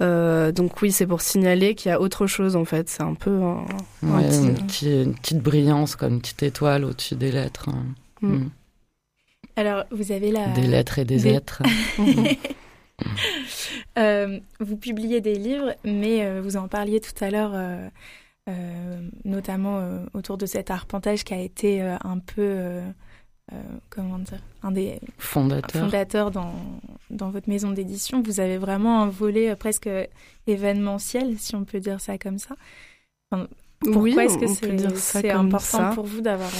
[0.00, 2.88] euh, donc oui, c'est pour signaler qu'il y a autre chose en fait.
[2.88, 3.66] C'est un peu un,
[4.02, 4.46] ouais, un petit...
[4.46, 7.68] Une, petite, une, petite, brillance, comme une petite étoile au-dessus des lettres.
[7.68, 7.84] Hein.
[8.22, 8.32] Mmh.
[8.32, 8.50] Mmh.
[9.56, 11.34] Alors vous avez la des lettres et des, des...
[11.34, 11.62] êtres.
[13.98, 17.52] Euh, vous publiez des livres, mais euh, vous en parliez tout à l'heure.
[18.46, 22.82] Euh, notamment euh, autour de cet arpentage qui a été euh, un peu
[23.88, 26.52] comment dire, un des fondateurs, fondateurs dans,
[27.08, 28.22] dans votre maison d'édition.
[28.22, 29.88] Vous avez vraiment un volet presque
[30.46, 32.54] événementiel, si on peut dire ça comme ça.
[33.80, 36.50] pourquoi est-ce que c'est important pour vous d'avoir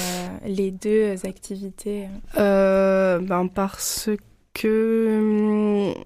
[0.47, 4.09] les deux activités ben Parce
[4.55, 6.03] que hum,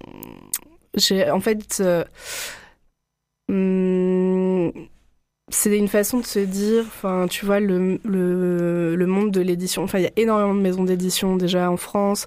[0.96, 1.82] j'ai en fait
[3.48, 4.72] hum,
[5.50, 9.82] c'est une façon de se dire, enfin, tu vois, le, le, le monde de l'édition.
[9.82, 12.26] Enfin, il y a énormément de maisons d'édition déjà en France.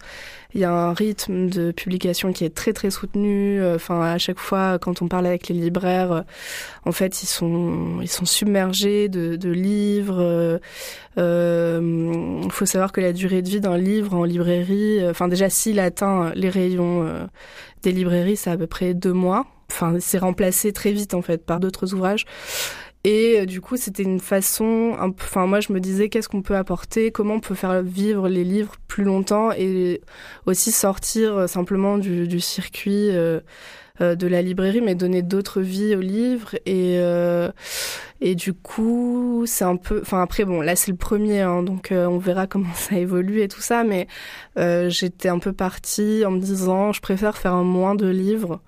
[0.53, 3.63] Il y a un rythme de publication qui est très très soutenu.
[3.63, 6.25] Enfin, à chaque fois, quand on parle avec les libraires,
[6.83, 10.59] en fait, ils sont ils sont submergés de, de livres.
[11.17, 15.49] Il euh, faut savoir que la durée de vie d'un livre en librairie, enfin déjà
[15.49, 17.25] s'il atteint les rayons euh,
[17.83, 19.45] des librairies, c'est à peu près deux mois.
[19.69, 22.25] Enfin, c'est remplacé très vite en fait par d'autres ouvrages.
[23.03, 26.55] Et euh, du coup, c'était une façon, enfin moi je me disais qu'est-ce qu'on peut
[26.55, 30.01] apporter, comment on peut faire vivre les livres plus longtemps et
[30.45, 33.39] aussi sortir euh, simplement du, du circuit euh,
[33.99, 36.55] de la librairie, mais donner d'autres vies aux livres.
[36.65, 36.99] Et,
[38.19, 41.89] et du coup, c'est un peu, enfin après bon, là c'est le premier, hein, donc
[41.91, 44.07] on verra comment ça évolue et tout ça, mais
[44.89, 48.59] j'étais un peu partie en me disant, je préfère faire moins de livres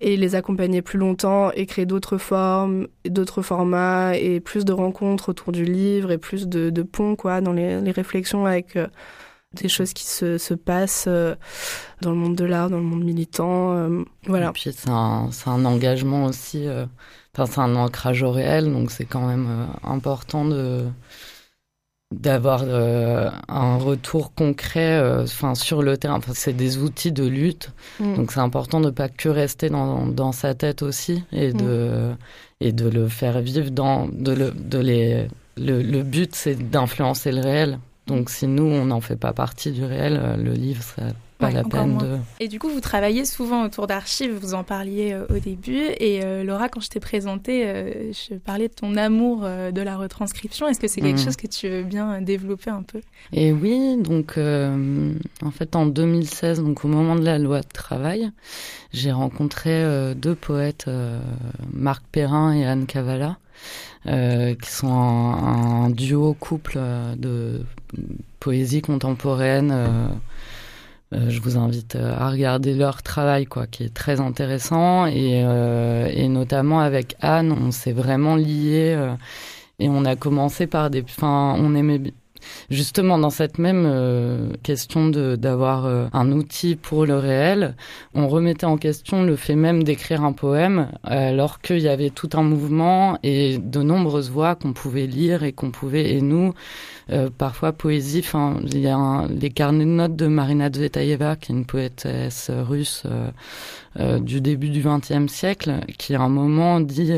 [0.00, 5.30] et les accompagner plus longtemps et créer d'autres formes, d'autres formats et plus de rencontres
[5.30, 8.86] autour du livre et plus de, de ponts quoi dans les, les réflexions avec euh,
[9.54, 11.34] des choses qui se, se passent euh,
[12.02, 14.52] dans le monde de l'art, dans le monde militant, euh, voilà.
[14.52, 16.66] Puis c'est un, un engagement aussi,
[17.34, 20.84] enfin c'est un ancrage au réel, donc c'est quand même important de
[22.14, 27.26] d'avoir euh, un retour concret euh, enfin sur le terrain enfin c'est des outils de
[27.26, 28.16] lutte mm.
[28.16, 32.16] donc c'est important de pas que rester dans, dans sa tête aussi et de mm.
[32.60, 37.30] et de le faire vivre dans de le de les le, le but c'est d'influencer
[37.30, 40.82] le réel donc si nous on n'en fait pas partie du réel euh, le livre
[40.82, 41.02] ça
[41.38, 42.18] pas la peine de...
[42.40, 45.80] Et du coup, vous travaillez souvent autour d'archives, vous en parliez euh, au début.
[45.98, 49.96] Et euh, Laura, quand je t'ai présentée, euh, je parlais de ton amour de la
[49.96, 50.66] retranscription.
[50.66, 51.24] Est-ce que c'est quelque mmh.
[51.24, 53.00] chose que tu veux bien développer un peu?
[53.32, 58.30] Et oui, donc en fait en 2016, donc au moment de la loi de travail,
[58.92, 60.90] j'ai rencontré deux poètes,
[61.72, 63.38] Marc Perrin et Anne Cavala.
[64.04, 66.78] qui sont un, un, duo couple
[67.16, 67.62] de
[68.40, 70.08] poésie contemporaine euh,
[71.12, 75.06] je vous invite euh, à regarder leur travail, quoi, qui est très intéressant.
[75.06, 78.96] Et, euh, et notamment avec Anne, on s'est vraiment liés
[79.78, 81.02] et on a commencé par des.
[81.02, 82.12] Enfin, on aimait
[82.70, 87.76] Justement, dans cette même euh, question d'avoir euh, un outil pour le réel,
[88.14, 92.30] on remettait en question le fait même d'écrire un poème, alors qu'il y avait tout
[92.34, 96.52] un mouvement et de nombreuses voix qu'on pouvait lire et qu'on pouvait, et nous,
[97.10, 101.52] euh, parfois poésie, enfin, il y a les carnets de notes de Marina Tsvetaeva, qui
[101.52, 103.04] est une poétesse russe
[104.20, 107.12] du début du XXe siècle, qui à un moment dit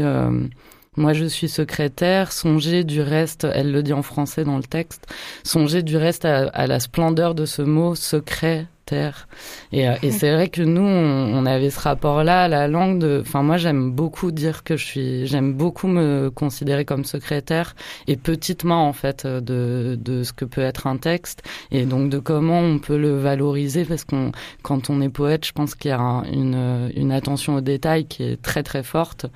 [0.97, 2.33] moi, je suis secrétaire.
[2.33, 5.07] Songez du reste, elle le dit en français dans le texte,
[5.45, 10.49] songez du reste à, la splendeur de ce mot secret et, euh, et c'est vrai
[10.49, 12.99] que nous, on, avait ce rapport-là la langue.
[12.99, 17.75] De, enfin, moi, j'aime beaucoup dire que je suis, j'aime beaucoup me considérer comme secrétaire
[18.07, 22.19] et petitement en fait de, de ce que peut être un texte et donc de
[22.19, 25.95] comment on peut le valoriser parce qu'on, quand on est poète, je pense qu'il y
[25.95, 29.27] a une, une attention au détail qui est très très forte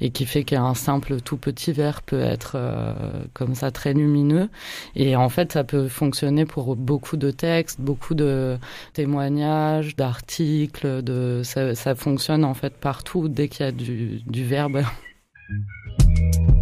[0.00, 2.92] et qui fait qu'un simple tout petit verre peut être euh,
[3.34, 4.48] comme ça très lumineux
[4.96, 8.58] et en fait ça peut fonctionner pour beaucoup de textes, beaucoup de
[9.02, 14.82] témoignages, d'articles, de ça, fonctionne en fait partout dès qu'il y a du verbe.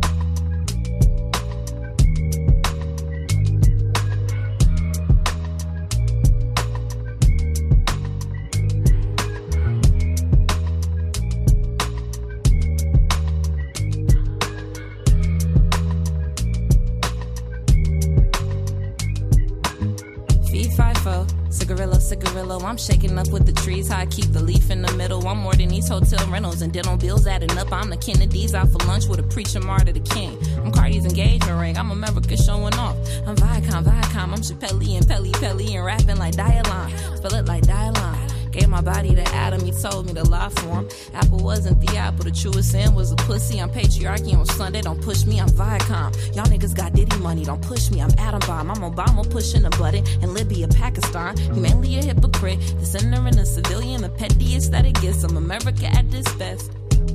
[22.11, 22.59] cigarillo.
[22.61, 23.89] I'm shaking up with the trees.
[23.89, 25.27] How I keep the leaf in the middle.
[25.29, 27.73] I'm more than these hotel rentals and dental bills adding up.
[27.73, 30.37] I'm the Kennedys out for lunch with a preacher martyr the king.
[30.59, 31.79] I'm Cardi's engagement ring.
[31.79, 32.97] I'm America showing off.
[33.27, 34.29] I'm Viacom, Viacom.
[34.35, 36.89] I'm Chappelle and Pelly Pelly and rapping like Dialon.
[37.23, 38.30] Feel it like Dialon.
[38.53, 40.89] Gave my body to Adam, he told me to lie for him.
[41.15, 43.61] Apple wasn't the apple, the truest sin was a pussy.
[43.61, 46.35] I'm patriarchy on Sunday, don't push me, I'm Viacom.
[46.35, 48.71] Y'all niggas got Diddy money, don't push me, I'm Adam Bomb.
[48.71, 51.37] I'm Obama pushing a button in Libya, Pakistan.
[51.37, 55.23] Humanly a hypocrite, the sinner and a civilian, the pettiest that it gets.
[55.23, 56.73] I'm America at this best.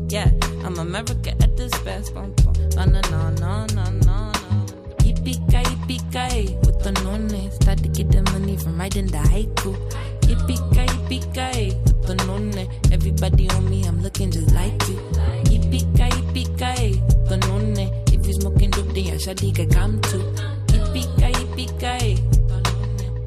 [0.08, 0.32] Yeah,
[0.64, 2.14] I'm America at this best.
[2.14, 2.32] No,
[2.76, 4.32] no, no, no, no, no.
[5.00, 7.52] Yippee-ki-yippee-ki, with the nonne.
[7.52, 9.76] Start to get the money from writing the haiku.
[11.06, 12.68] Yippee-ki-yippee-ki, with the nonne.
[12.92, 14.98] Everybody on me, I'm looking just like you.
[15.46, 17.92] Yippee-ki-yippee-ki, with the nonne.
[18.12, 20.24] If you smoking dope, then your shawty can come too.
[20.68, 22.18] Yippee-ki-yippee-ki, eh,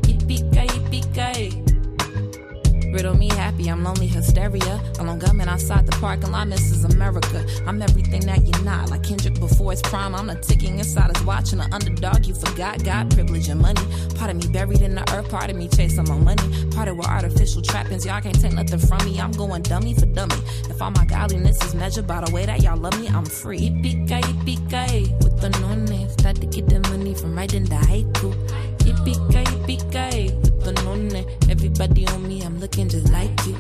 [0.03, 1.21] yippee-ki-yippee-ki.
[1.21, 2.93] Eh.
[2.93, 4.81] Riddle me happy, I'm lonely hysteria.
[4.99, 7.45] Alone gunman outside the parking lot, is America.
[7.67, 9.28] I'm everything that you're not, like Kendrick
[9.77, 10.15] prime.
[10.15, 12.83] I'm the ticking inside his watch and the underdog you forgot.
[12.85, 13.83] God, privilege and money.
[14.17, 16.71] Part of me buried in the earth, part of me chasing my money.
[16.71, 19.21] Part of with artificial trappings, y'all can't take nothing from me.
[19.21, 20.37] I'm going dummy for dummy.
[20.71, 23.59] If all my godliness is measured by the way that y'all love me, I'm free.
[23.59, 26.09] Yippee-ki, yippee-ki, with the nonne.
[26.11, 28.33] Start to get the money from writing the haiku.
[28.79, 31.27] Yippee-ki, yippee-ki, with the nonne.
[31.51, 33.55] Everybody on me, I'm looking just like you.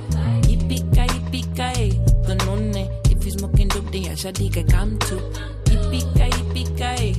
[0.48, 1.90] Yippee-ki, yippee-ki,
[2.26, 2.88] the nonne.
[3.10, 5.20] If you smoking dope, then shawty can come too.
[5.92, 7.12] Yippee-ki,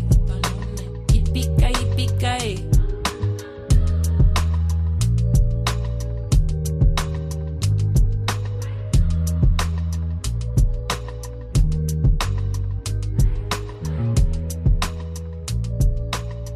[1.13, 2.65] yippee-ki.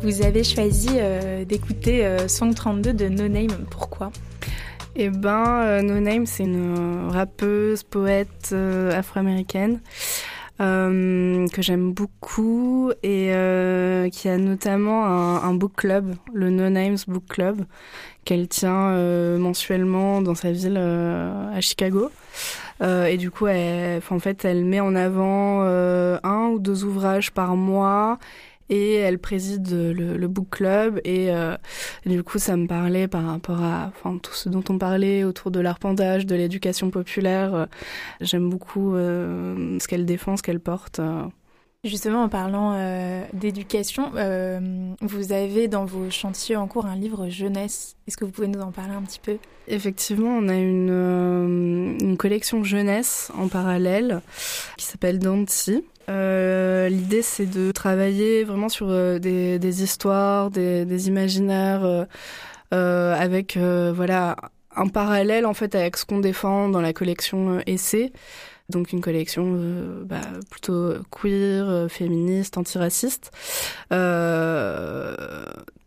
[0.02, 3.66] Vous avez choisi euh, d'écouter euh, Song 32 de No Name.
[3.72, 4.12] Pourquoi?
[4.96, 9.80] Eh ben, euh, No Name, c'est une rappeuse, poète euh, afro-américaine
[10.62, 16.70] euh, que j'aime beaucoup et euh, qui a notamment un, un book club, le No
[16.70, 17.66] Names Book Club,
[18.26, 22.12] qu'elle tient euh, mensuellement dans sa ville euh, à Chicago.
[22.82, 27.32] Euh, et du coup, elle, en fait, elle met en avant un ou deux ouvrages
[27.32, 28.20] par mois
[28.74, 31.56] et elle préside le, le book club et, euh,
[32.06, 35.24] et du coup ça me parlait par rapport à enfin, tout ce dont on parlait
[35.24, 37.54] autour de l'arpentage, de l'éducation populaire.
[37.54, 37.66] Euh,
[38.22, 41.00] J'aime beaucoup euh, ce qu'elle défend, ce qu'elle porte.
[41.86, 44.62] Justement, en parlant euh, d'éducation, euh,
[45.02, 47.98] vous avez dans vos chantiers en cours un livre jeunesse.
[48.08, 49.36] Est-ce que vous pouvez nous en parler un petit peu?
[49.68, 54.22] Effectivement, on a une, euh, une collection jeunesse en parallèle
[54.78, 55.84] qui s'appelle Danti.
[56.10, 62.06] Euh, L'idée, c'est de travailler vraiment sur euh, des, des histoires, des, des imaginaires, euh,
[62.74, 64.36] euh, avec voilà
[64.76, 68.12] un parallèle en fait avec ce qu'on défend dans la collection Essai.
[68.70, 69.60] Donc une collection
[70.06, 73.32] bah, plutôt queer, féministe, antiraciste,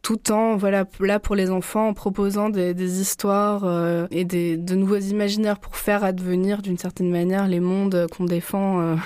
[0.02, 4.74] tout en voilà là pour les enfants en proposant des, des histoires et des, de
[4.76, 8.96] nouveaux imaginaires pour faire advenir d'une certaine manière les mondes qu'on défend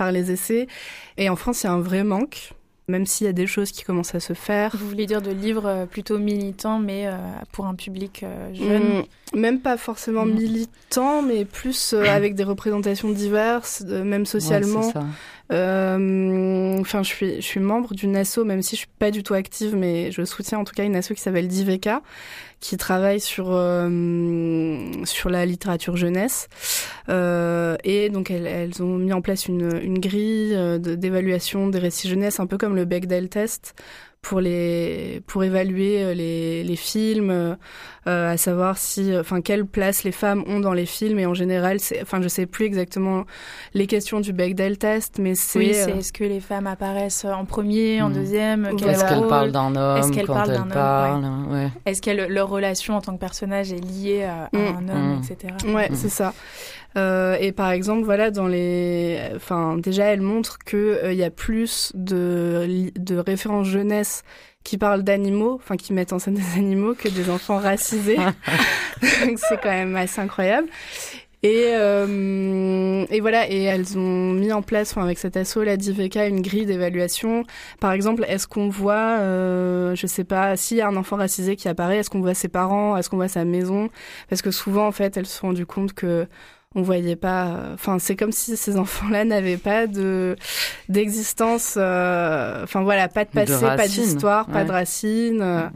[0.00, 0.66] par les essais.
[1.18, 2.52] Et en France, il y a un vrai manque.
[2.88, 4.74] Même s'il y a des choses qui commencent à se faire.
[4.76, 7.12] Vous voulez dire de livres euh, plutôt militants, mais euh,
[7.52, 10.32] pour un public euh, jeune Mm, même pas forcément Mm.
[10.34, 14.88] militant, mais plus avec des représentations diverses, même socialement.
[14.88, 15.02] Ouais,
[15.50, 19.34] Enfin, je suis, je suis membre d'une asso, même si je suis pas du tout
[19.34, 22.02] active, mais je soutiens en tout cas une asso qui s'appelle Diveka,
[22.60, 26.48] qui travaille sur euh, sur la littérature jeunesse.
[27.08, 31.78] Euh, et donc elles, elles ont mis en place une, une grille euh, d'évaluation des
[31.78, 33.74] récits jeunesse, un peu comme le Bechdel test
[34.22, 37.54] pour les pour évaluer euh, les, les films, euh,
[38.32, 41.18] à savoir si, enfin, quelle place les femmes ont dans les films.
[41.18, 43.24] Et en général, c'est, enfin, je sais plus exactement
[43.72, 47.24] les questions du Bechdel test, mais c'est Oui, c'est euh, est-ce que les femmes apparaissent
[47.24, 48.12] en premier, en Mm.
[48.12, 50.68] deuxième quel Est-ce qu'elle rôle parle d'un Est-ce homme qu'elle quand parle elle d'un homme,
[50.68, 51.68] parle ouais.
[51.86, 54.76] Est-ce que leur relation en tant que personnage est liée à, à Mm.
[54.76, 55.22] un homme, Mm.
[55.30, 55.54] etc.
[55.66, 55.96] Ouais, Mhm.
[55.96, 56.34] c'est ça.
[56.96, 61.24] Euh, et par exemple, voilà, dans les, enfin, déjà, elle montre que euh, il y
[61.24, 64.22] a plus de de références jeunesse
[64.64, 68.16] qui parlent d'animaux, enfin, qui mettent en scène des animaux que des enfants racisés.
[69.24, 70.68] Donc c'est quand même assez incroyable.
[71.42, 75.78] Et, euh, et voilà, et elles ont mis en place, enfin, avec cet assaut, la
[75.78, 77.44] DIVECA, une grille d'évaluation.
[77.80, 81.56] Par exemple, est-ce qu'on voit, euh, je sais pas, s'il y a un enfant racisé
[81.56, 83.88] qui apparaît, est-ce qu'on voit ses parents, est-ce qu'on voit sa maison?
[84.28, 86.26] Parce que souvent, en fait, elles se sont rendues compte que
[86.76, 87.70] on voyait pas.
[87.74, 90.36] Enfin, c'est comme si ces enfants-là n'avaient pas de
[90.88, 91.74] d'existence.
[91.76, 95.42] euh, Enfin voilà, pas de De passé, pas d'histoire, pas de racines.
[95.42, 95.68] euh,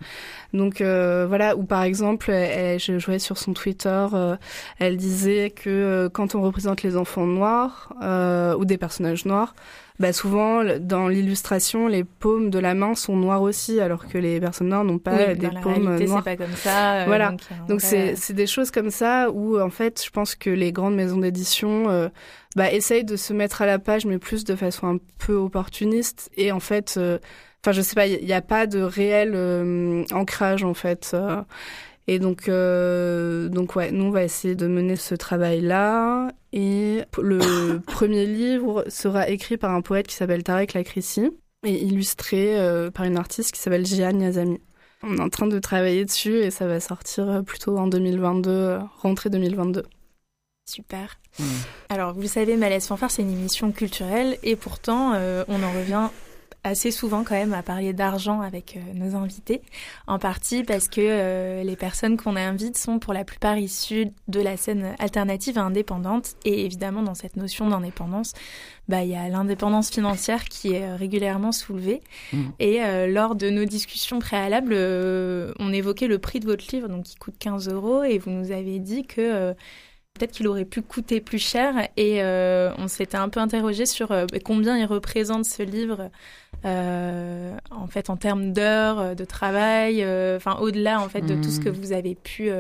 [0.55, 4.37] donc euh, voilà, ou par exemple, elle- je jouais sur son Twitter, euh,
[4.79, 9.55] elle disait que euh, quand on représente les enfants noirs euh, ou des personnages noirs,
[10.01, 14.41] bah souvent dans l'illustration, les paumes de la main sont noires aussi, alors que les
[14.41, 16.23] personnes noires n'ont pas Oui, des dans la paumes réalité, noires.
[16.25, 16.95] c'est pas comme ça.
[17.03, 17.35] euh, Voilà.
[17.69, 20.97] donc c'est c'est des choses comme ça où en fait je pense que les grandes
[20.97, 22.09] maisons d'édition euh,
[22.57, 26.29] bah, essayent de se mettre à la page mais plus de façon un peu opportuniste
[26.37, 27.19] et en fait euh,
[27.65, 31.41] enfin je sais pas il n'y a pas de réel euh, ancrage en fait euh.
[32.07, 37.05] et donc euh, donc ouais nous on va essayer de mener ce travail là et
[37.17, 41.31] le premier livre sera écrit par un poète qui s'appelle Tarek Lakrissi
[41.65, 42.59] et illustré
[42.93, 44.61] par une artiste qui s'appelle Jian Yazami.
[45.03, 49.31] On est en train de travailler dessus et ça va sortir plutôt en 2022, rentrée
[49.31, 49.83] 2022.
[50.67, 51.19] Super.
[51.39, 51.45] Mmh.
[51.89, 55.15] Alors, vous savez, Malaise Fanfare, c'est une émission culturelle et pourtant,
[55.49, 56.11] on en revient
[56.65, 59.61] assez souvent quand même à parler d'argent avec euh, nos invités,
[60.07, 64.41] en partie parce que euh, les personnes qu'on invite sont pour la plupart issues de
[64.41, 66.37] la scène alternative et indépendante.
[66.47, 68.33] Et évidemment, dans cette notion d'indépendance,
[68.89, 72.01] bah, il y a l'indépendance financière qui est euh, régulièrement soulevée.
[72.33, 72.43] Mmh.
[72.59, 77.17] Et lors de nos discussions préalables, on évoquait le prix de votre livre, donc qui
[77.17, 79.55] coûte 15 euros, et vous nous avez dit que
[80.15, 84.79] Peut-être qu'il aurait pu coûter plus cher et on s'était un peu interrogé sur combien
[84.79, 86.11] il représente ce livre
[86.65, 90.05] en fait en termes d'heures de travail,
[90.37, 91.73] enfin au-delà en fait de tout ce que mmh.
[91.73, 92.51] vous avez pu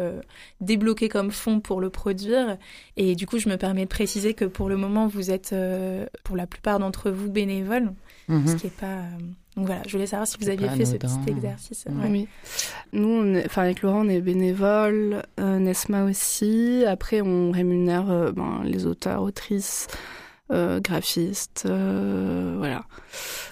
[0.61, 2.59] débloquer comme fonds pour le produire.
[2.97, 5.55] Et du coup, je me permets de préciser que pour le moment, vous êtes
[6.23, 7.93] pour la plupart d'entre vous bénévoles,
[8.29, 8.47] mmh.
[8.47, 9.03] ce qui est pas
[9.57, 11.85] donc voilà, je voulais savoir si vous aviez fait ce petit exercice.
[12.11, 12.27] Oui.
[12.93, 16.85] Nous, on enfin avec Laurent, on est bénévole, euh, Nesma aussi.
[16.87, 19.87] Après, on rémunère euh, ben, les auteurs, autrices,
[20.55, 22.85] euh, graphistes, euh, voilà.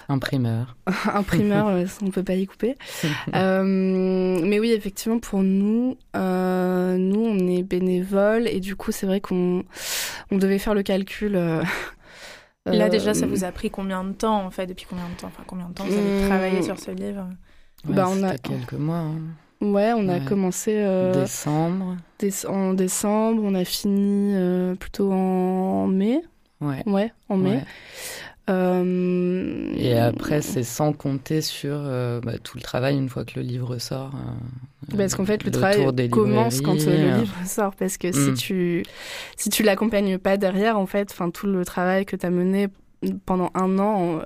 [0.09, 0.75] Imprimeur.
[1.13, 1.67] Imprimeur,
[2.01, 2.75] on ne peut pas y couper.
[3.33, 9.63] mais oui, effectivement, pour nous, nous, on est bénévole et du coup, c'est vrai qu'on
[10.31, 11.37] on devait faire le calcul
[12.65, 15.19] Là, déjà, ça euh, vous a pris combien de temps, en fait Depuis combien de
[15.19, 17.27] temps Enfin, combien de temps vous avez travaillé sur ce livre?
[17.85, 18.99] Bah, on a quelques mois.
[18.99, 19.19] Hein.
[19.61, 21.97] Ouais, on a commencé euh, décembre.
[22.47, 26.21] en décembre, on a fini euh, plutôt en mai.
[26.61, 26.83] Ouais.
[26.85, 27.61] Ouais, en mai.
[28.49, 33.39] Euh, et après, c'est sans compter sur euh, bah, tout le travail une fois que
[33.39, 34.11] le livre sort.
[34.15, 37.73] Euh, parce qu'en fait, le, travail commence quand le livre sort.
[37.75, 38.33] Parce que si mm.
[38.33, 38.83] tu
[39.37, 42.67] si tu l'accompagnes pas derrière, en fait, enfin tout le travail que tu as mené
[43.25, 44.21] pendant un an,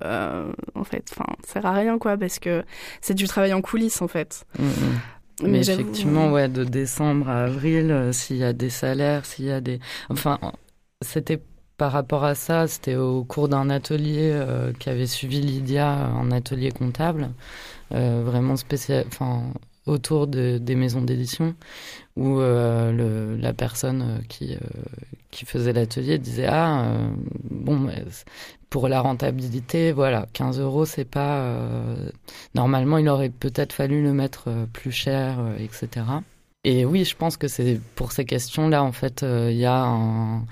[0.74, 2.64] en fait, enfin, sert à rien, quoi, parce que
[3.02, 4.46] c'est du travail en coulisses, en fait.
[4.58, 4.70] Mm, mm.
[5.44, 9.52] Mais, Mais effectivement, ouais, de décembre à avril, s'il y a des salaires, s'il y
[9.52, 10.40] a des, enfin,
[11.02, 11.40] c'était
[11.78, 16.72] par rapport à ça, c'était au cours d'un atelier euh, qu'avait suivi Lydia, en atelier
[16.72, 17.30] comptable,
[17.94, 19.44] euh, vraiment spécial, enfin
[19.86, 21.56] autour de, des maisons d'édition,
[22.18, 24.58] où euh, la personne qui
[25.32, 26.84] qui faisait l'atelier disait ah
[27.50, 27.90] bon
[28.70, 31.56] pour la rentabilité voilà 15 euros c'est pas
[32.56, 36.06] normalement il aurait peut-être fallu le mettre plus cher etc.
[36.66, 39.84] Et oui je pense que c'est pour ces questions là en fait il y a
[39.84, 40.44] un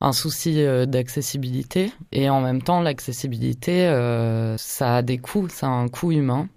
[0.00, 5.66] un souci euh, d'accessibilité et en même temps l'accessibilité euh, ça a des coûts, ça
[5.66, 6.48] a un coût humain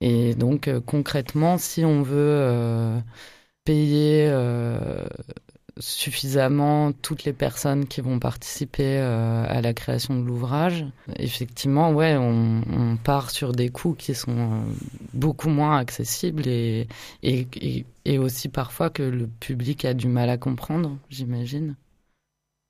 [0.00, 3.02] et donc euh, concrètement si on veut
[3.64, 4.32] payer
[5.78, 12.96] suffisamment toutes les personnes qui vont participer à la création de l'ouvrage, effectivement, ouais, on,
[12.96, 14.62] part sur des coûts qui sont
[15.12, 16.88] beaucoup moins accessibles et,
[17.22, 21.76] et, et aussi parfois que le public a du mal à comprendre, j'imagine.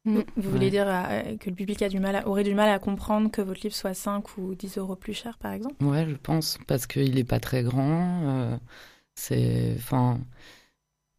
[0.05, 0.21] Mm.
[0.37, 3.31] Vous voulez dire euh, que le public a du mal aurait du mal à comprendre
[3.31, 5.85] que votre livre soit 5 ou 10 euros plus cher, par exemple?
[5.85, 8.23] Ouais, je pense, parce qu'il n'est pas très grand.
[8.25, 8.57] Euh,
[9.15, 9.75] c'est.
[9.77, 10.21] Enfin.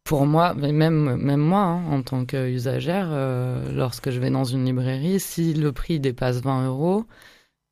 [0.04, 4.64] Pour moi, même, même moi, hein, en tant qu'usagère, euh, lorsque je vais dans une
[4.64, 7.04] librairie, si le prix dépasse 20 euros,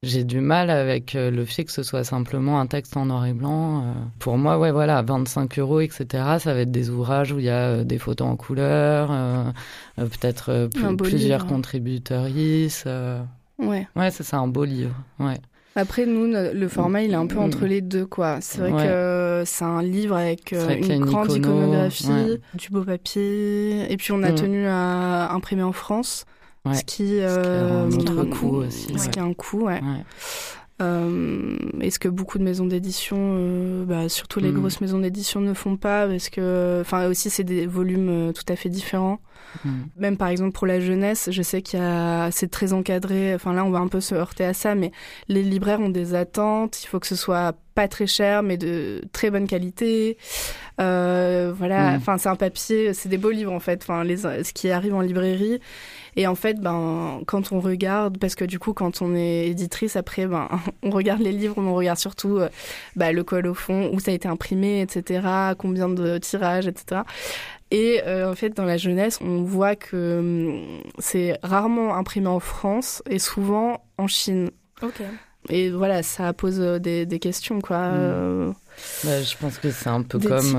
[0.04, 3.26] j'ai du mal avec euh, le fait que ce soit simplement un texte en noir
[3.26, 3.82] et blanc.
[3.82, 3.92] Euh.
[4.20, 6.06] Pour moi, ouais, voilà, 25 euros, etc.
[6.38, 9.10] Ça va être des ouvrages où il y a euh, des photos en couleur,
[9.96, 12.26] peut-être plusieurs contributeurs.
[12.26, 13.88] ouais.
[13.96, 14.94] Ouais, c'est ça, un beau livre.
[15.18, 15.38] Ouais.
[15.74, 18.38] Après, nous, le format, il est un peu entre les deux, quoi.
[18.40, 23.92] C'est vrai que c'est un livre avec une grande iconographie, du beau papier.
[23.92, 24.34] Et puis, on a mm.
[24.36, 26.24] tenu à imprimer en France.
[26.74, 28.98] Ce qui, euh, un coût aussi.
[28.98, 29.80] Ce qui a un coût, ouais.
[30.80, 34.60] Euh, et ce que beaucoup de maisons d'édition, euh, bah, surtout les mm.
[34.60, 38.44] grosses maisons d'édition, ne font pas, parce que, enfin, aussi c'est des volumes euh, tout
[38.48, 39.18] à fait différents.
[39.64, 39.70] Mm.
[39.96, 43.34] Même par exemple pour la jeunesse, je sais qu'il y a, c'est très encadré.
[43.34, 44.92] Enfin là, on va un peu se heurter à ça, mais
[45.26, 46.82] les libraires ont des attentes.
[46.84, 50.16] Il faut que ce soit pas très cher, mais de très bonne qualité.
[50.80, 51.92] Euh, voilà.
[51.92, 51.96] Mm.
[51.96, 53.80] Enfin, c'est un papier, c'est des beaux livres en fait.
[53.82, 55.60] Enfin, les, ce qui arrive en librairie.
[56.18, 59.94] Et en fait, ben, quand on regarde, parce que du coup, quand on est éditrice,
[59.94, 60.48] après, ben,
[60.82, 62.40] on regarde les livres, mais on regarde surtout
[62.96, 67.02] bah, le col au fond, où ça a été imprimé, etc., combien de tirages, etc.
[67.70, 72.40] Et euh, en fait, dans la jeunesse, on voit que hum, c'est rarement imprimé en
[72.40, 74.50] France et souvent en Chine.
[74.82, 75.00] Ok.
[75.50, 77.90] Et voilà, ça pose euh, des, des questions, quoi.
[77.90, 78.54] Mmh.
[79.04, 80.52] Bah, je pense que c'est un peu comme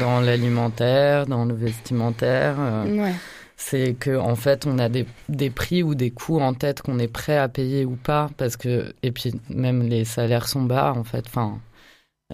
[0.00, 2.56] dans l'alimentaire, dans le vestimentaire.
[2.86, 3.12] Ouais
[3.56, 6.98] c'est que en fait on a des, des prix ou des coûts en tête qu'on
[6.98, 10.92] est prêt à payer ou pas parce que et puis même les salaires sont bas
[10.94, 11.58] en fait enfin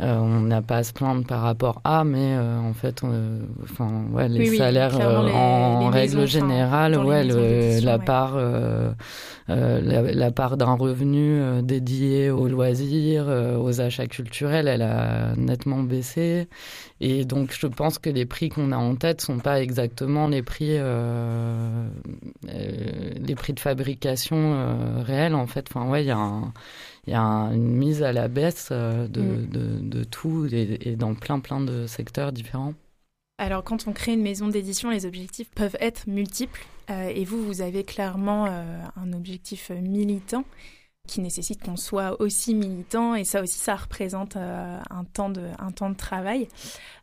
[0.01, 3.40] euh, on n'a pas à se plaindre par rapport à, mais euh, en fait, euh,
[3.62, 7.99] enfin, ouais, les Oui, salaires euh, les- en les règle générale, dans ouais, le- la
[7.99, 8.05] ouais.
[8.05, 8.90] part, euh,
[9.51, 15.34] euh, la, la part d'un revenu dédié aux loisirs, euh, aux achats culturels, elle a
[15.36, 16.49] nettement baissé,
[17.01, 20.43] et donc je pense que les prix qu'on a en tête sont pas exactement les
[20.43, 21.86] prix, euh,
[22.49, 25.66] euh, les prix de fabrication euh, réels en fait.
[25.70, 26.53] Enfin, ouais, il y a un
[27.07, 29.46] il y a un- une mise à la baisse euh, de, Mm.
[29.48, 32.74] de, de tout et, et dans plein plein de secteurs différents.
[33.38, 36.64] Alors, quand on crée une maison d'édition, les objectifs peuvent être multiples.
[36.90, 40.44] Euh, et vous, vous avez clairement euh, un objectif militant
[41.09, 43.16] qui nécessite qu'on soit aussi militant.
[43.16, 46.46] Et ça aussi, ça représente euh, un, temps de, un temps de travail.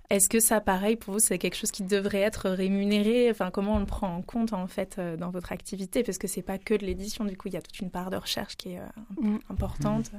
[0.09, 3.29] Est-ce que ça, pareil, pour vous, c'est quelque chose qui devrait être rémunéré?
[3.29, 6.01] Enfin, comment on le prend en compte, en fait, euh, dans votre activité?
[6.03, 8.09] Parce que c'est pas que de l'édition, du coup, il y a toute une part
[8.09, 9.37] de recherche qui est euh, Mm.
[9.51, 10.11] importante.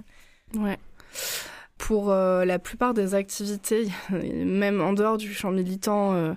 [0.55, 0.79] Ouais.
[1.77, 6.37] Pour euh, la plupart des activités, même en dehors du champ militant,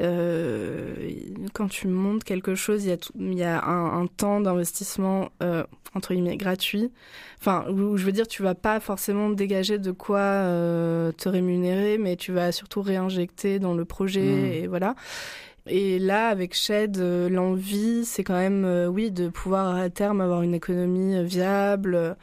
[0.00, 0.94] euh,
[1.54, 4.40] quand tu montes quelque chose, il y a, tout- il y a un, un temps
[4.40, 6.90] d'investissement euh, entre guillemets gratuit.
[7.40, 11.96] Enfin, où je veux dire, tu vas pas forcément dégager de quoi euh, te rémunérer,
[11.98, 14.52] mais tu vas surtout réinjecter dans le projet Mm.
[14.52, 14.94] et voilà.
[15.68, 20.20] Et là, avec Shed, euh, l'envie, c'est quand même, euh, oui, de pouvoir à terme
[20.20, 22.16] avoir une économie euh, viable,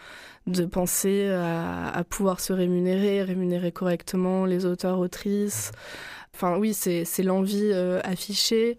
[0.48, 5.72] de penser à, à pouvoir se rémunérer, rémunérer correctement les auteurs, autrices.
[6.36, 8.78] Enfin, oui, c'est c'est l'envie euh, affichée.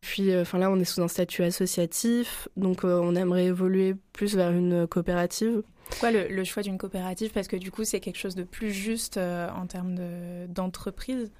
[0.00, 3.94] Puis, euh, enfin là, on est sous un statut associatif, donc euh, on aimerait évoluer
[4.12, 5.62] plus vers une coopérative.
[5.90, 7.30] Pourquoi le, le choix d'une coopérative?
[7.32, 11.30] Parce que du coup, c'est quelque chose de plus juste euh, en termes de- d'entreprise?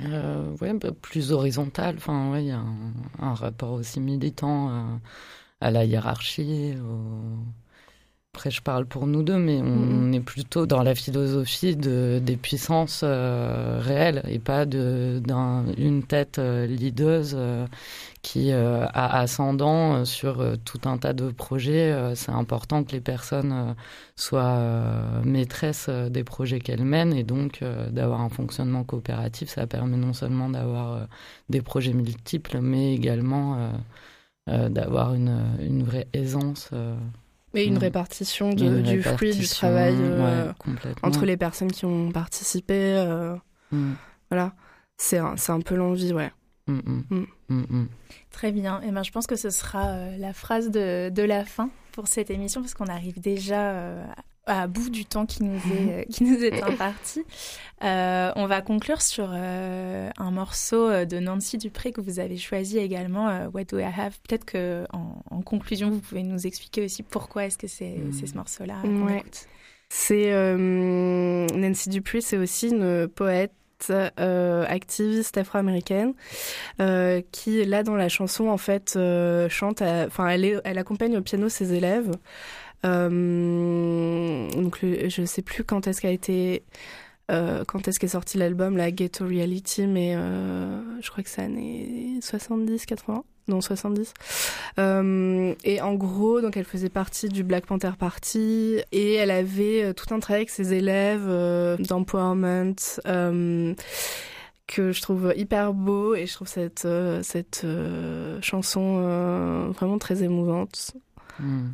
[0.00, 1.96] Euh, ouais, bah, plus horizontal.
[1.98, 4.96] Enfin, ouais, il y a un, un rapport aussi militant euh,
[5.60, 6.74] à la hiérarchie.
[6.78, 7.44] au-
[8.34, 9.64] Après, je parle pour nous deux, mais on,
[10.08, 10.12] Mhm.
[10.14, 16.02] est plutôt dans la philosophie de, des puissances euh, réelles et pas de- d'un- une
[16.02, 17.64] tête euh, leaduse euh,
[18.22, 21.94] qui euh, a ascendant sur tout un tas de projets.
[22.16, 23.76] C'est important que les personnes
[24.16, 24.58] soient
[25.24, 27.62] maîtresses des projets qu'elles mènent et donc
[27.92, 31.06] d'avoir un fonctionnement coopératif, ça permet non seulement d'avoir
[31.50, 33.70] des projets multiples, mais également
[34.48, 36.70] d'avoir une, une vraie aisance.
[37.54, 37.78] Et une Mm.
[37.78, 40.54] répartition de- une du fruit du travail euh, ouais,
[41.02, 42.74] entre les personnes qui ont participé.
[42.74, 43.36] euh,
[43.72, 43.92] Mm,
[44.30, 44.52] voilà,
[44.96, 46.30] c'est un, c'est un peu l'envie, ouais.
[46.68, 47.84] mm.
[48.30, 48.80] Très bien.
[48.82, 52.08] Et ben, je pense que ce sera euh, la phrase de, de la fin pour
[52.08, 54.04] cette émission, parce qu'on arrive déjà euh,
[54.46, 57.22] à bout du temps qui nous est, euh, qui nous est imparti.
[57.82, 62.78] Euh, on va conclure sur euh, un morceau de Nancy Dupré que vous avez choisi
[62.78, 64.18] également, euh, What Do I Have?
[64.28, 68.12] Peut-être que en, en conclusion, vous pouvez nous expliquer aussi pourquoi est-ce que c'est Mm.
[68.12, 69.18] c'est ce morceau-là qu'on Ouais.
[69.18, 69.46] écoute.
[69.90, 73.52] C'est euh, Nancy Dupuis, c'est aussi une poète.
[73.90, 76.14] euh, activiste afro-américaine
[76.80, 81.18] euh, qui là dans la chanson en fait euh, chante enfin elle est elle accompagne
[81.18, 82.16] au piano ses élèves Euh,
[82.84, 86.62] donc le- je sais plus quand est-ce qu'a été
[87.30, 91.42] euh, quand est-ce qu'est sorti l'album la Ghetto Reality mais euh, je crois que c'est
[91.42, 94.14] années 70 80 non 70
[94.78, 99.84] euh, et en gros, donc elle faisait partie du Black Panther Party et elle avait
[99.84, 102.74] euh, tout un travail avec ses élèves euh, d'empowerment
[103.06, 103.74] euh,
[104.66, 109.98] que je trouve hyper beau et je trouve cette euh, cette euh, chanson euh, vraiment
[109.98, 110.92] très émouvante.
[111.38, 111.66] Mm.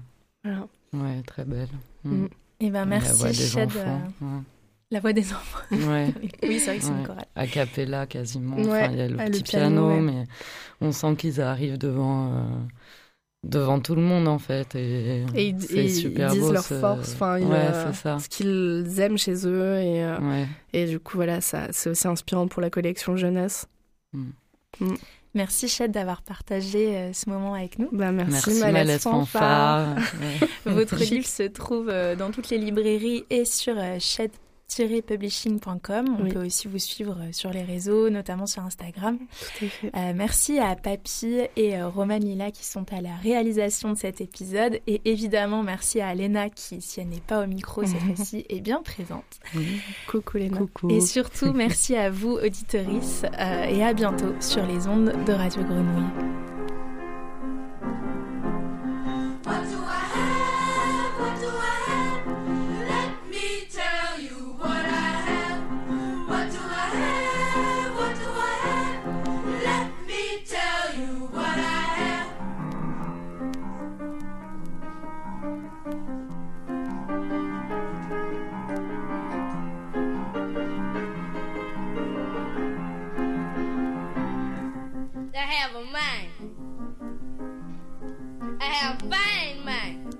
[0.42, 0.66] Voilà.
[0.93, 1.68] Ouais, très belle.
[2.05, 2.26] Mm.
[2.61, 3.66] Et ben La merci voix des Shed.
[3.68, 4.43] enfants, euh, ouais.
[4.91, 5.59] La voix des enfants.
[5.70, 6.12] Ouais.
[6.43, 7.26] oui, c'est vrai que c'est une chorale.
[7.36, 8.57] A cappella quasiment.
[8.59, 10.24] Enfin, il y a le ah, le petit piano, mais
[10.80, 12.43] on sent qu'ils arrivent devant, euh,
[13.45, 14.74] devant tout le monde en fait.
[14.74, 18.18] Et, Et ils, c'est et ils super disent beau, leur ce- force, enfin ouais, euh,
[18.18, 20.47] ce qu'ils aiment chez eux et euh, Ouais.
[20.72, 23.66] et du coup voilà ça c'est aussi inspirant pour la collection jeunesse.
[25.35, 27.89] Merci Shed d'avoir partagé euh, ce moment avec nous.
[27.93, 29.97] Bah merci, Merci Malaise Malaise Fanfare.
[29.97, 30.11] Fanfare.
[30.66, 30.72] Ouais.
[30.72, 33.99] Votre livre se trouve euh, dans toutes les librairies et sur euh,
[34.71, 36.16] shed-publishing.com.
[36.18, 36.33] On Oui.
[36.33, 39.18] peut aussi vous suivre euh, sur les réseaux, notamment sur Instagram.
[39.59, 39.91] Tout à fait.
[39.97, 44.21] Euh, merci à Papy et euh, Roman Lila qui sont à la réalisation de cet
[44.21, 44.81] épisode.
[44.87, 48.61] Et évidemment, merci à Léna qui, si elle n'est pas au micro cette fois-ci, est
[48.61, 49.41] bien présente.
[50.09, 50.59] Coucou Léna.
[50.59, 50.91] Coucou.
[50.91, 55.62] Et surtout, merci à vous, auditorices, euh, et à bientôt sur les ondes de Radio
[55.62, 56.80] Grenouille.
[85.53, 86.30] have a mind.
[88.61, 90.16] I have a fine mind.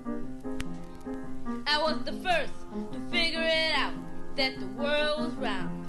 [1.67, 2.53] I was the first
[2.91, 3.93] to figure it out
[4.35, 5.87] that the world was round.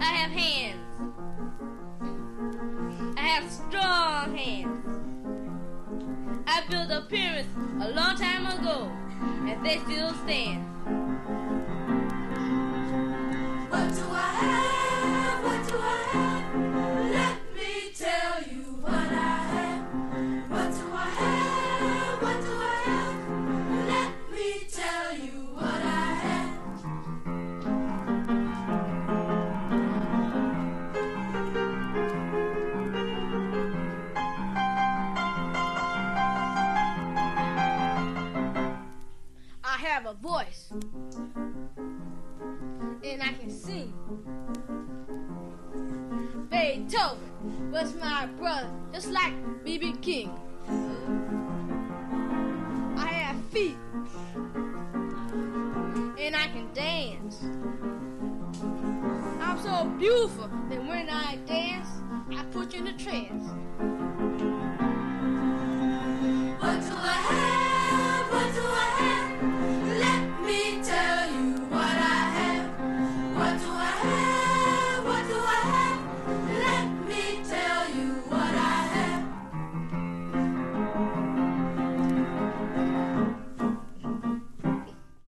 [0.00, 0.80] I have hands.
[3.16, 4.86] I have strong hands.
[6.46, 7.46] I built a pyramid
[7.82, 8.90] a long time ago,
[9.46, 10.64] and they still stand.
[43.04, 43.92] And I can sing.
[46.50, 49.32] Beethoven was my brother, just like
[49.64, 49.94] B.B.
[50.02, 50.30] King.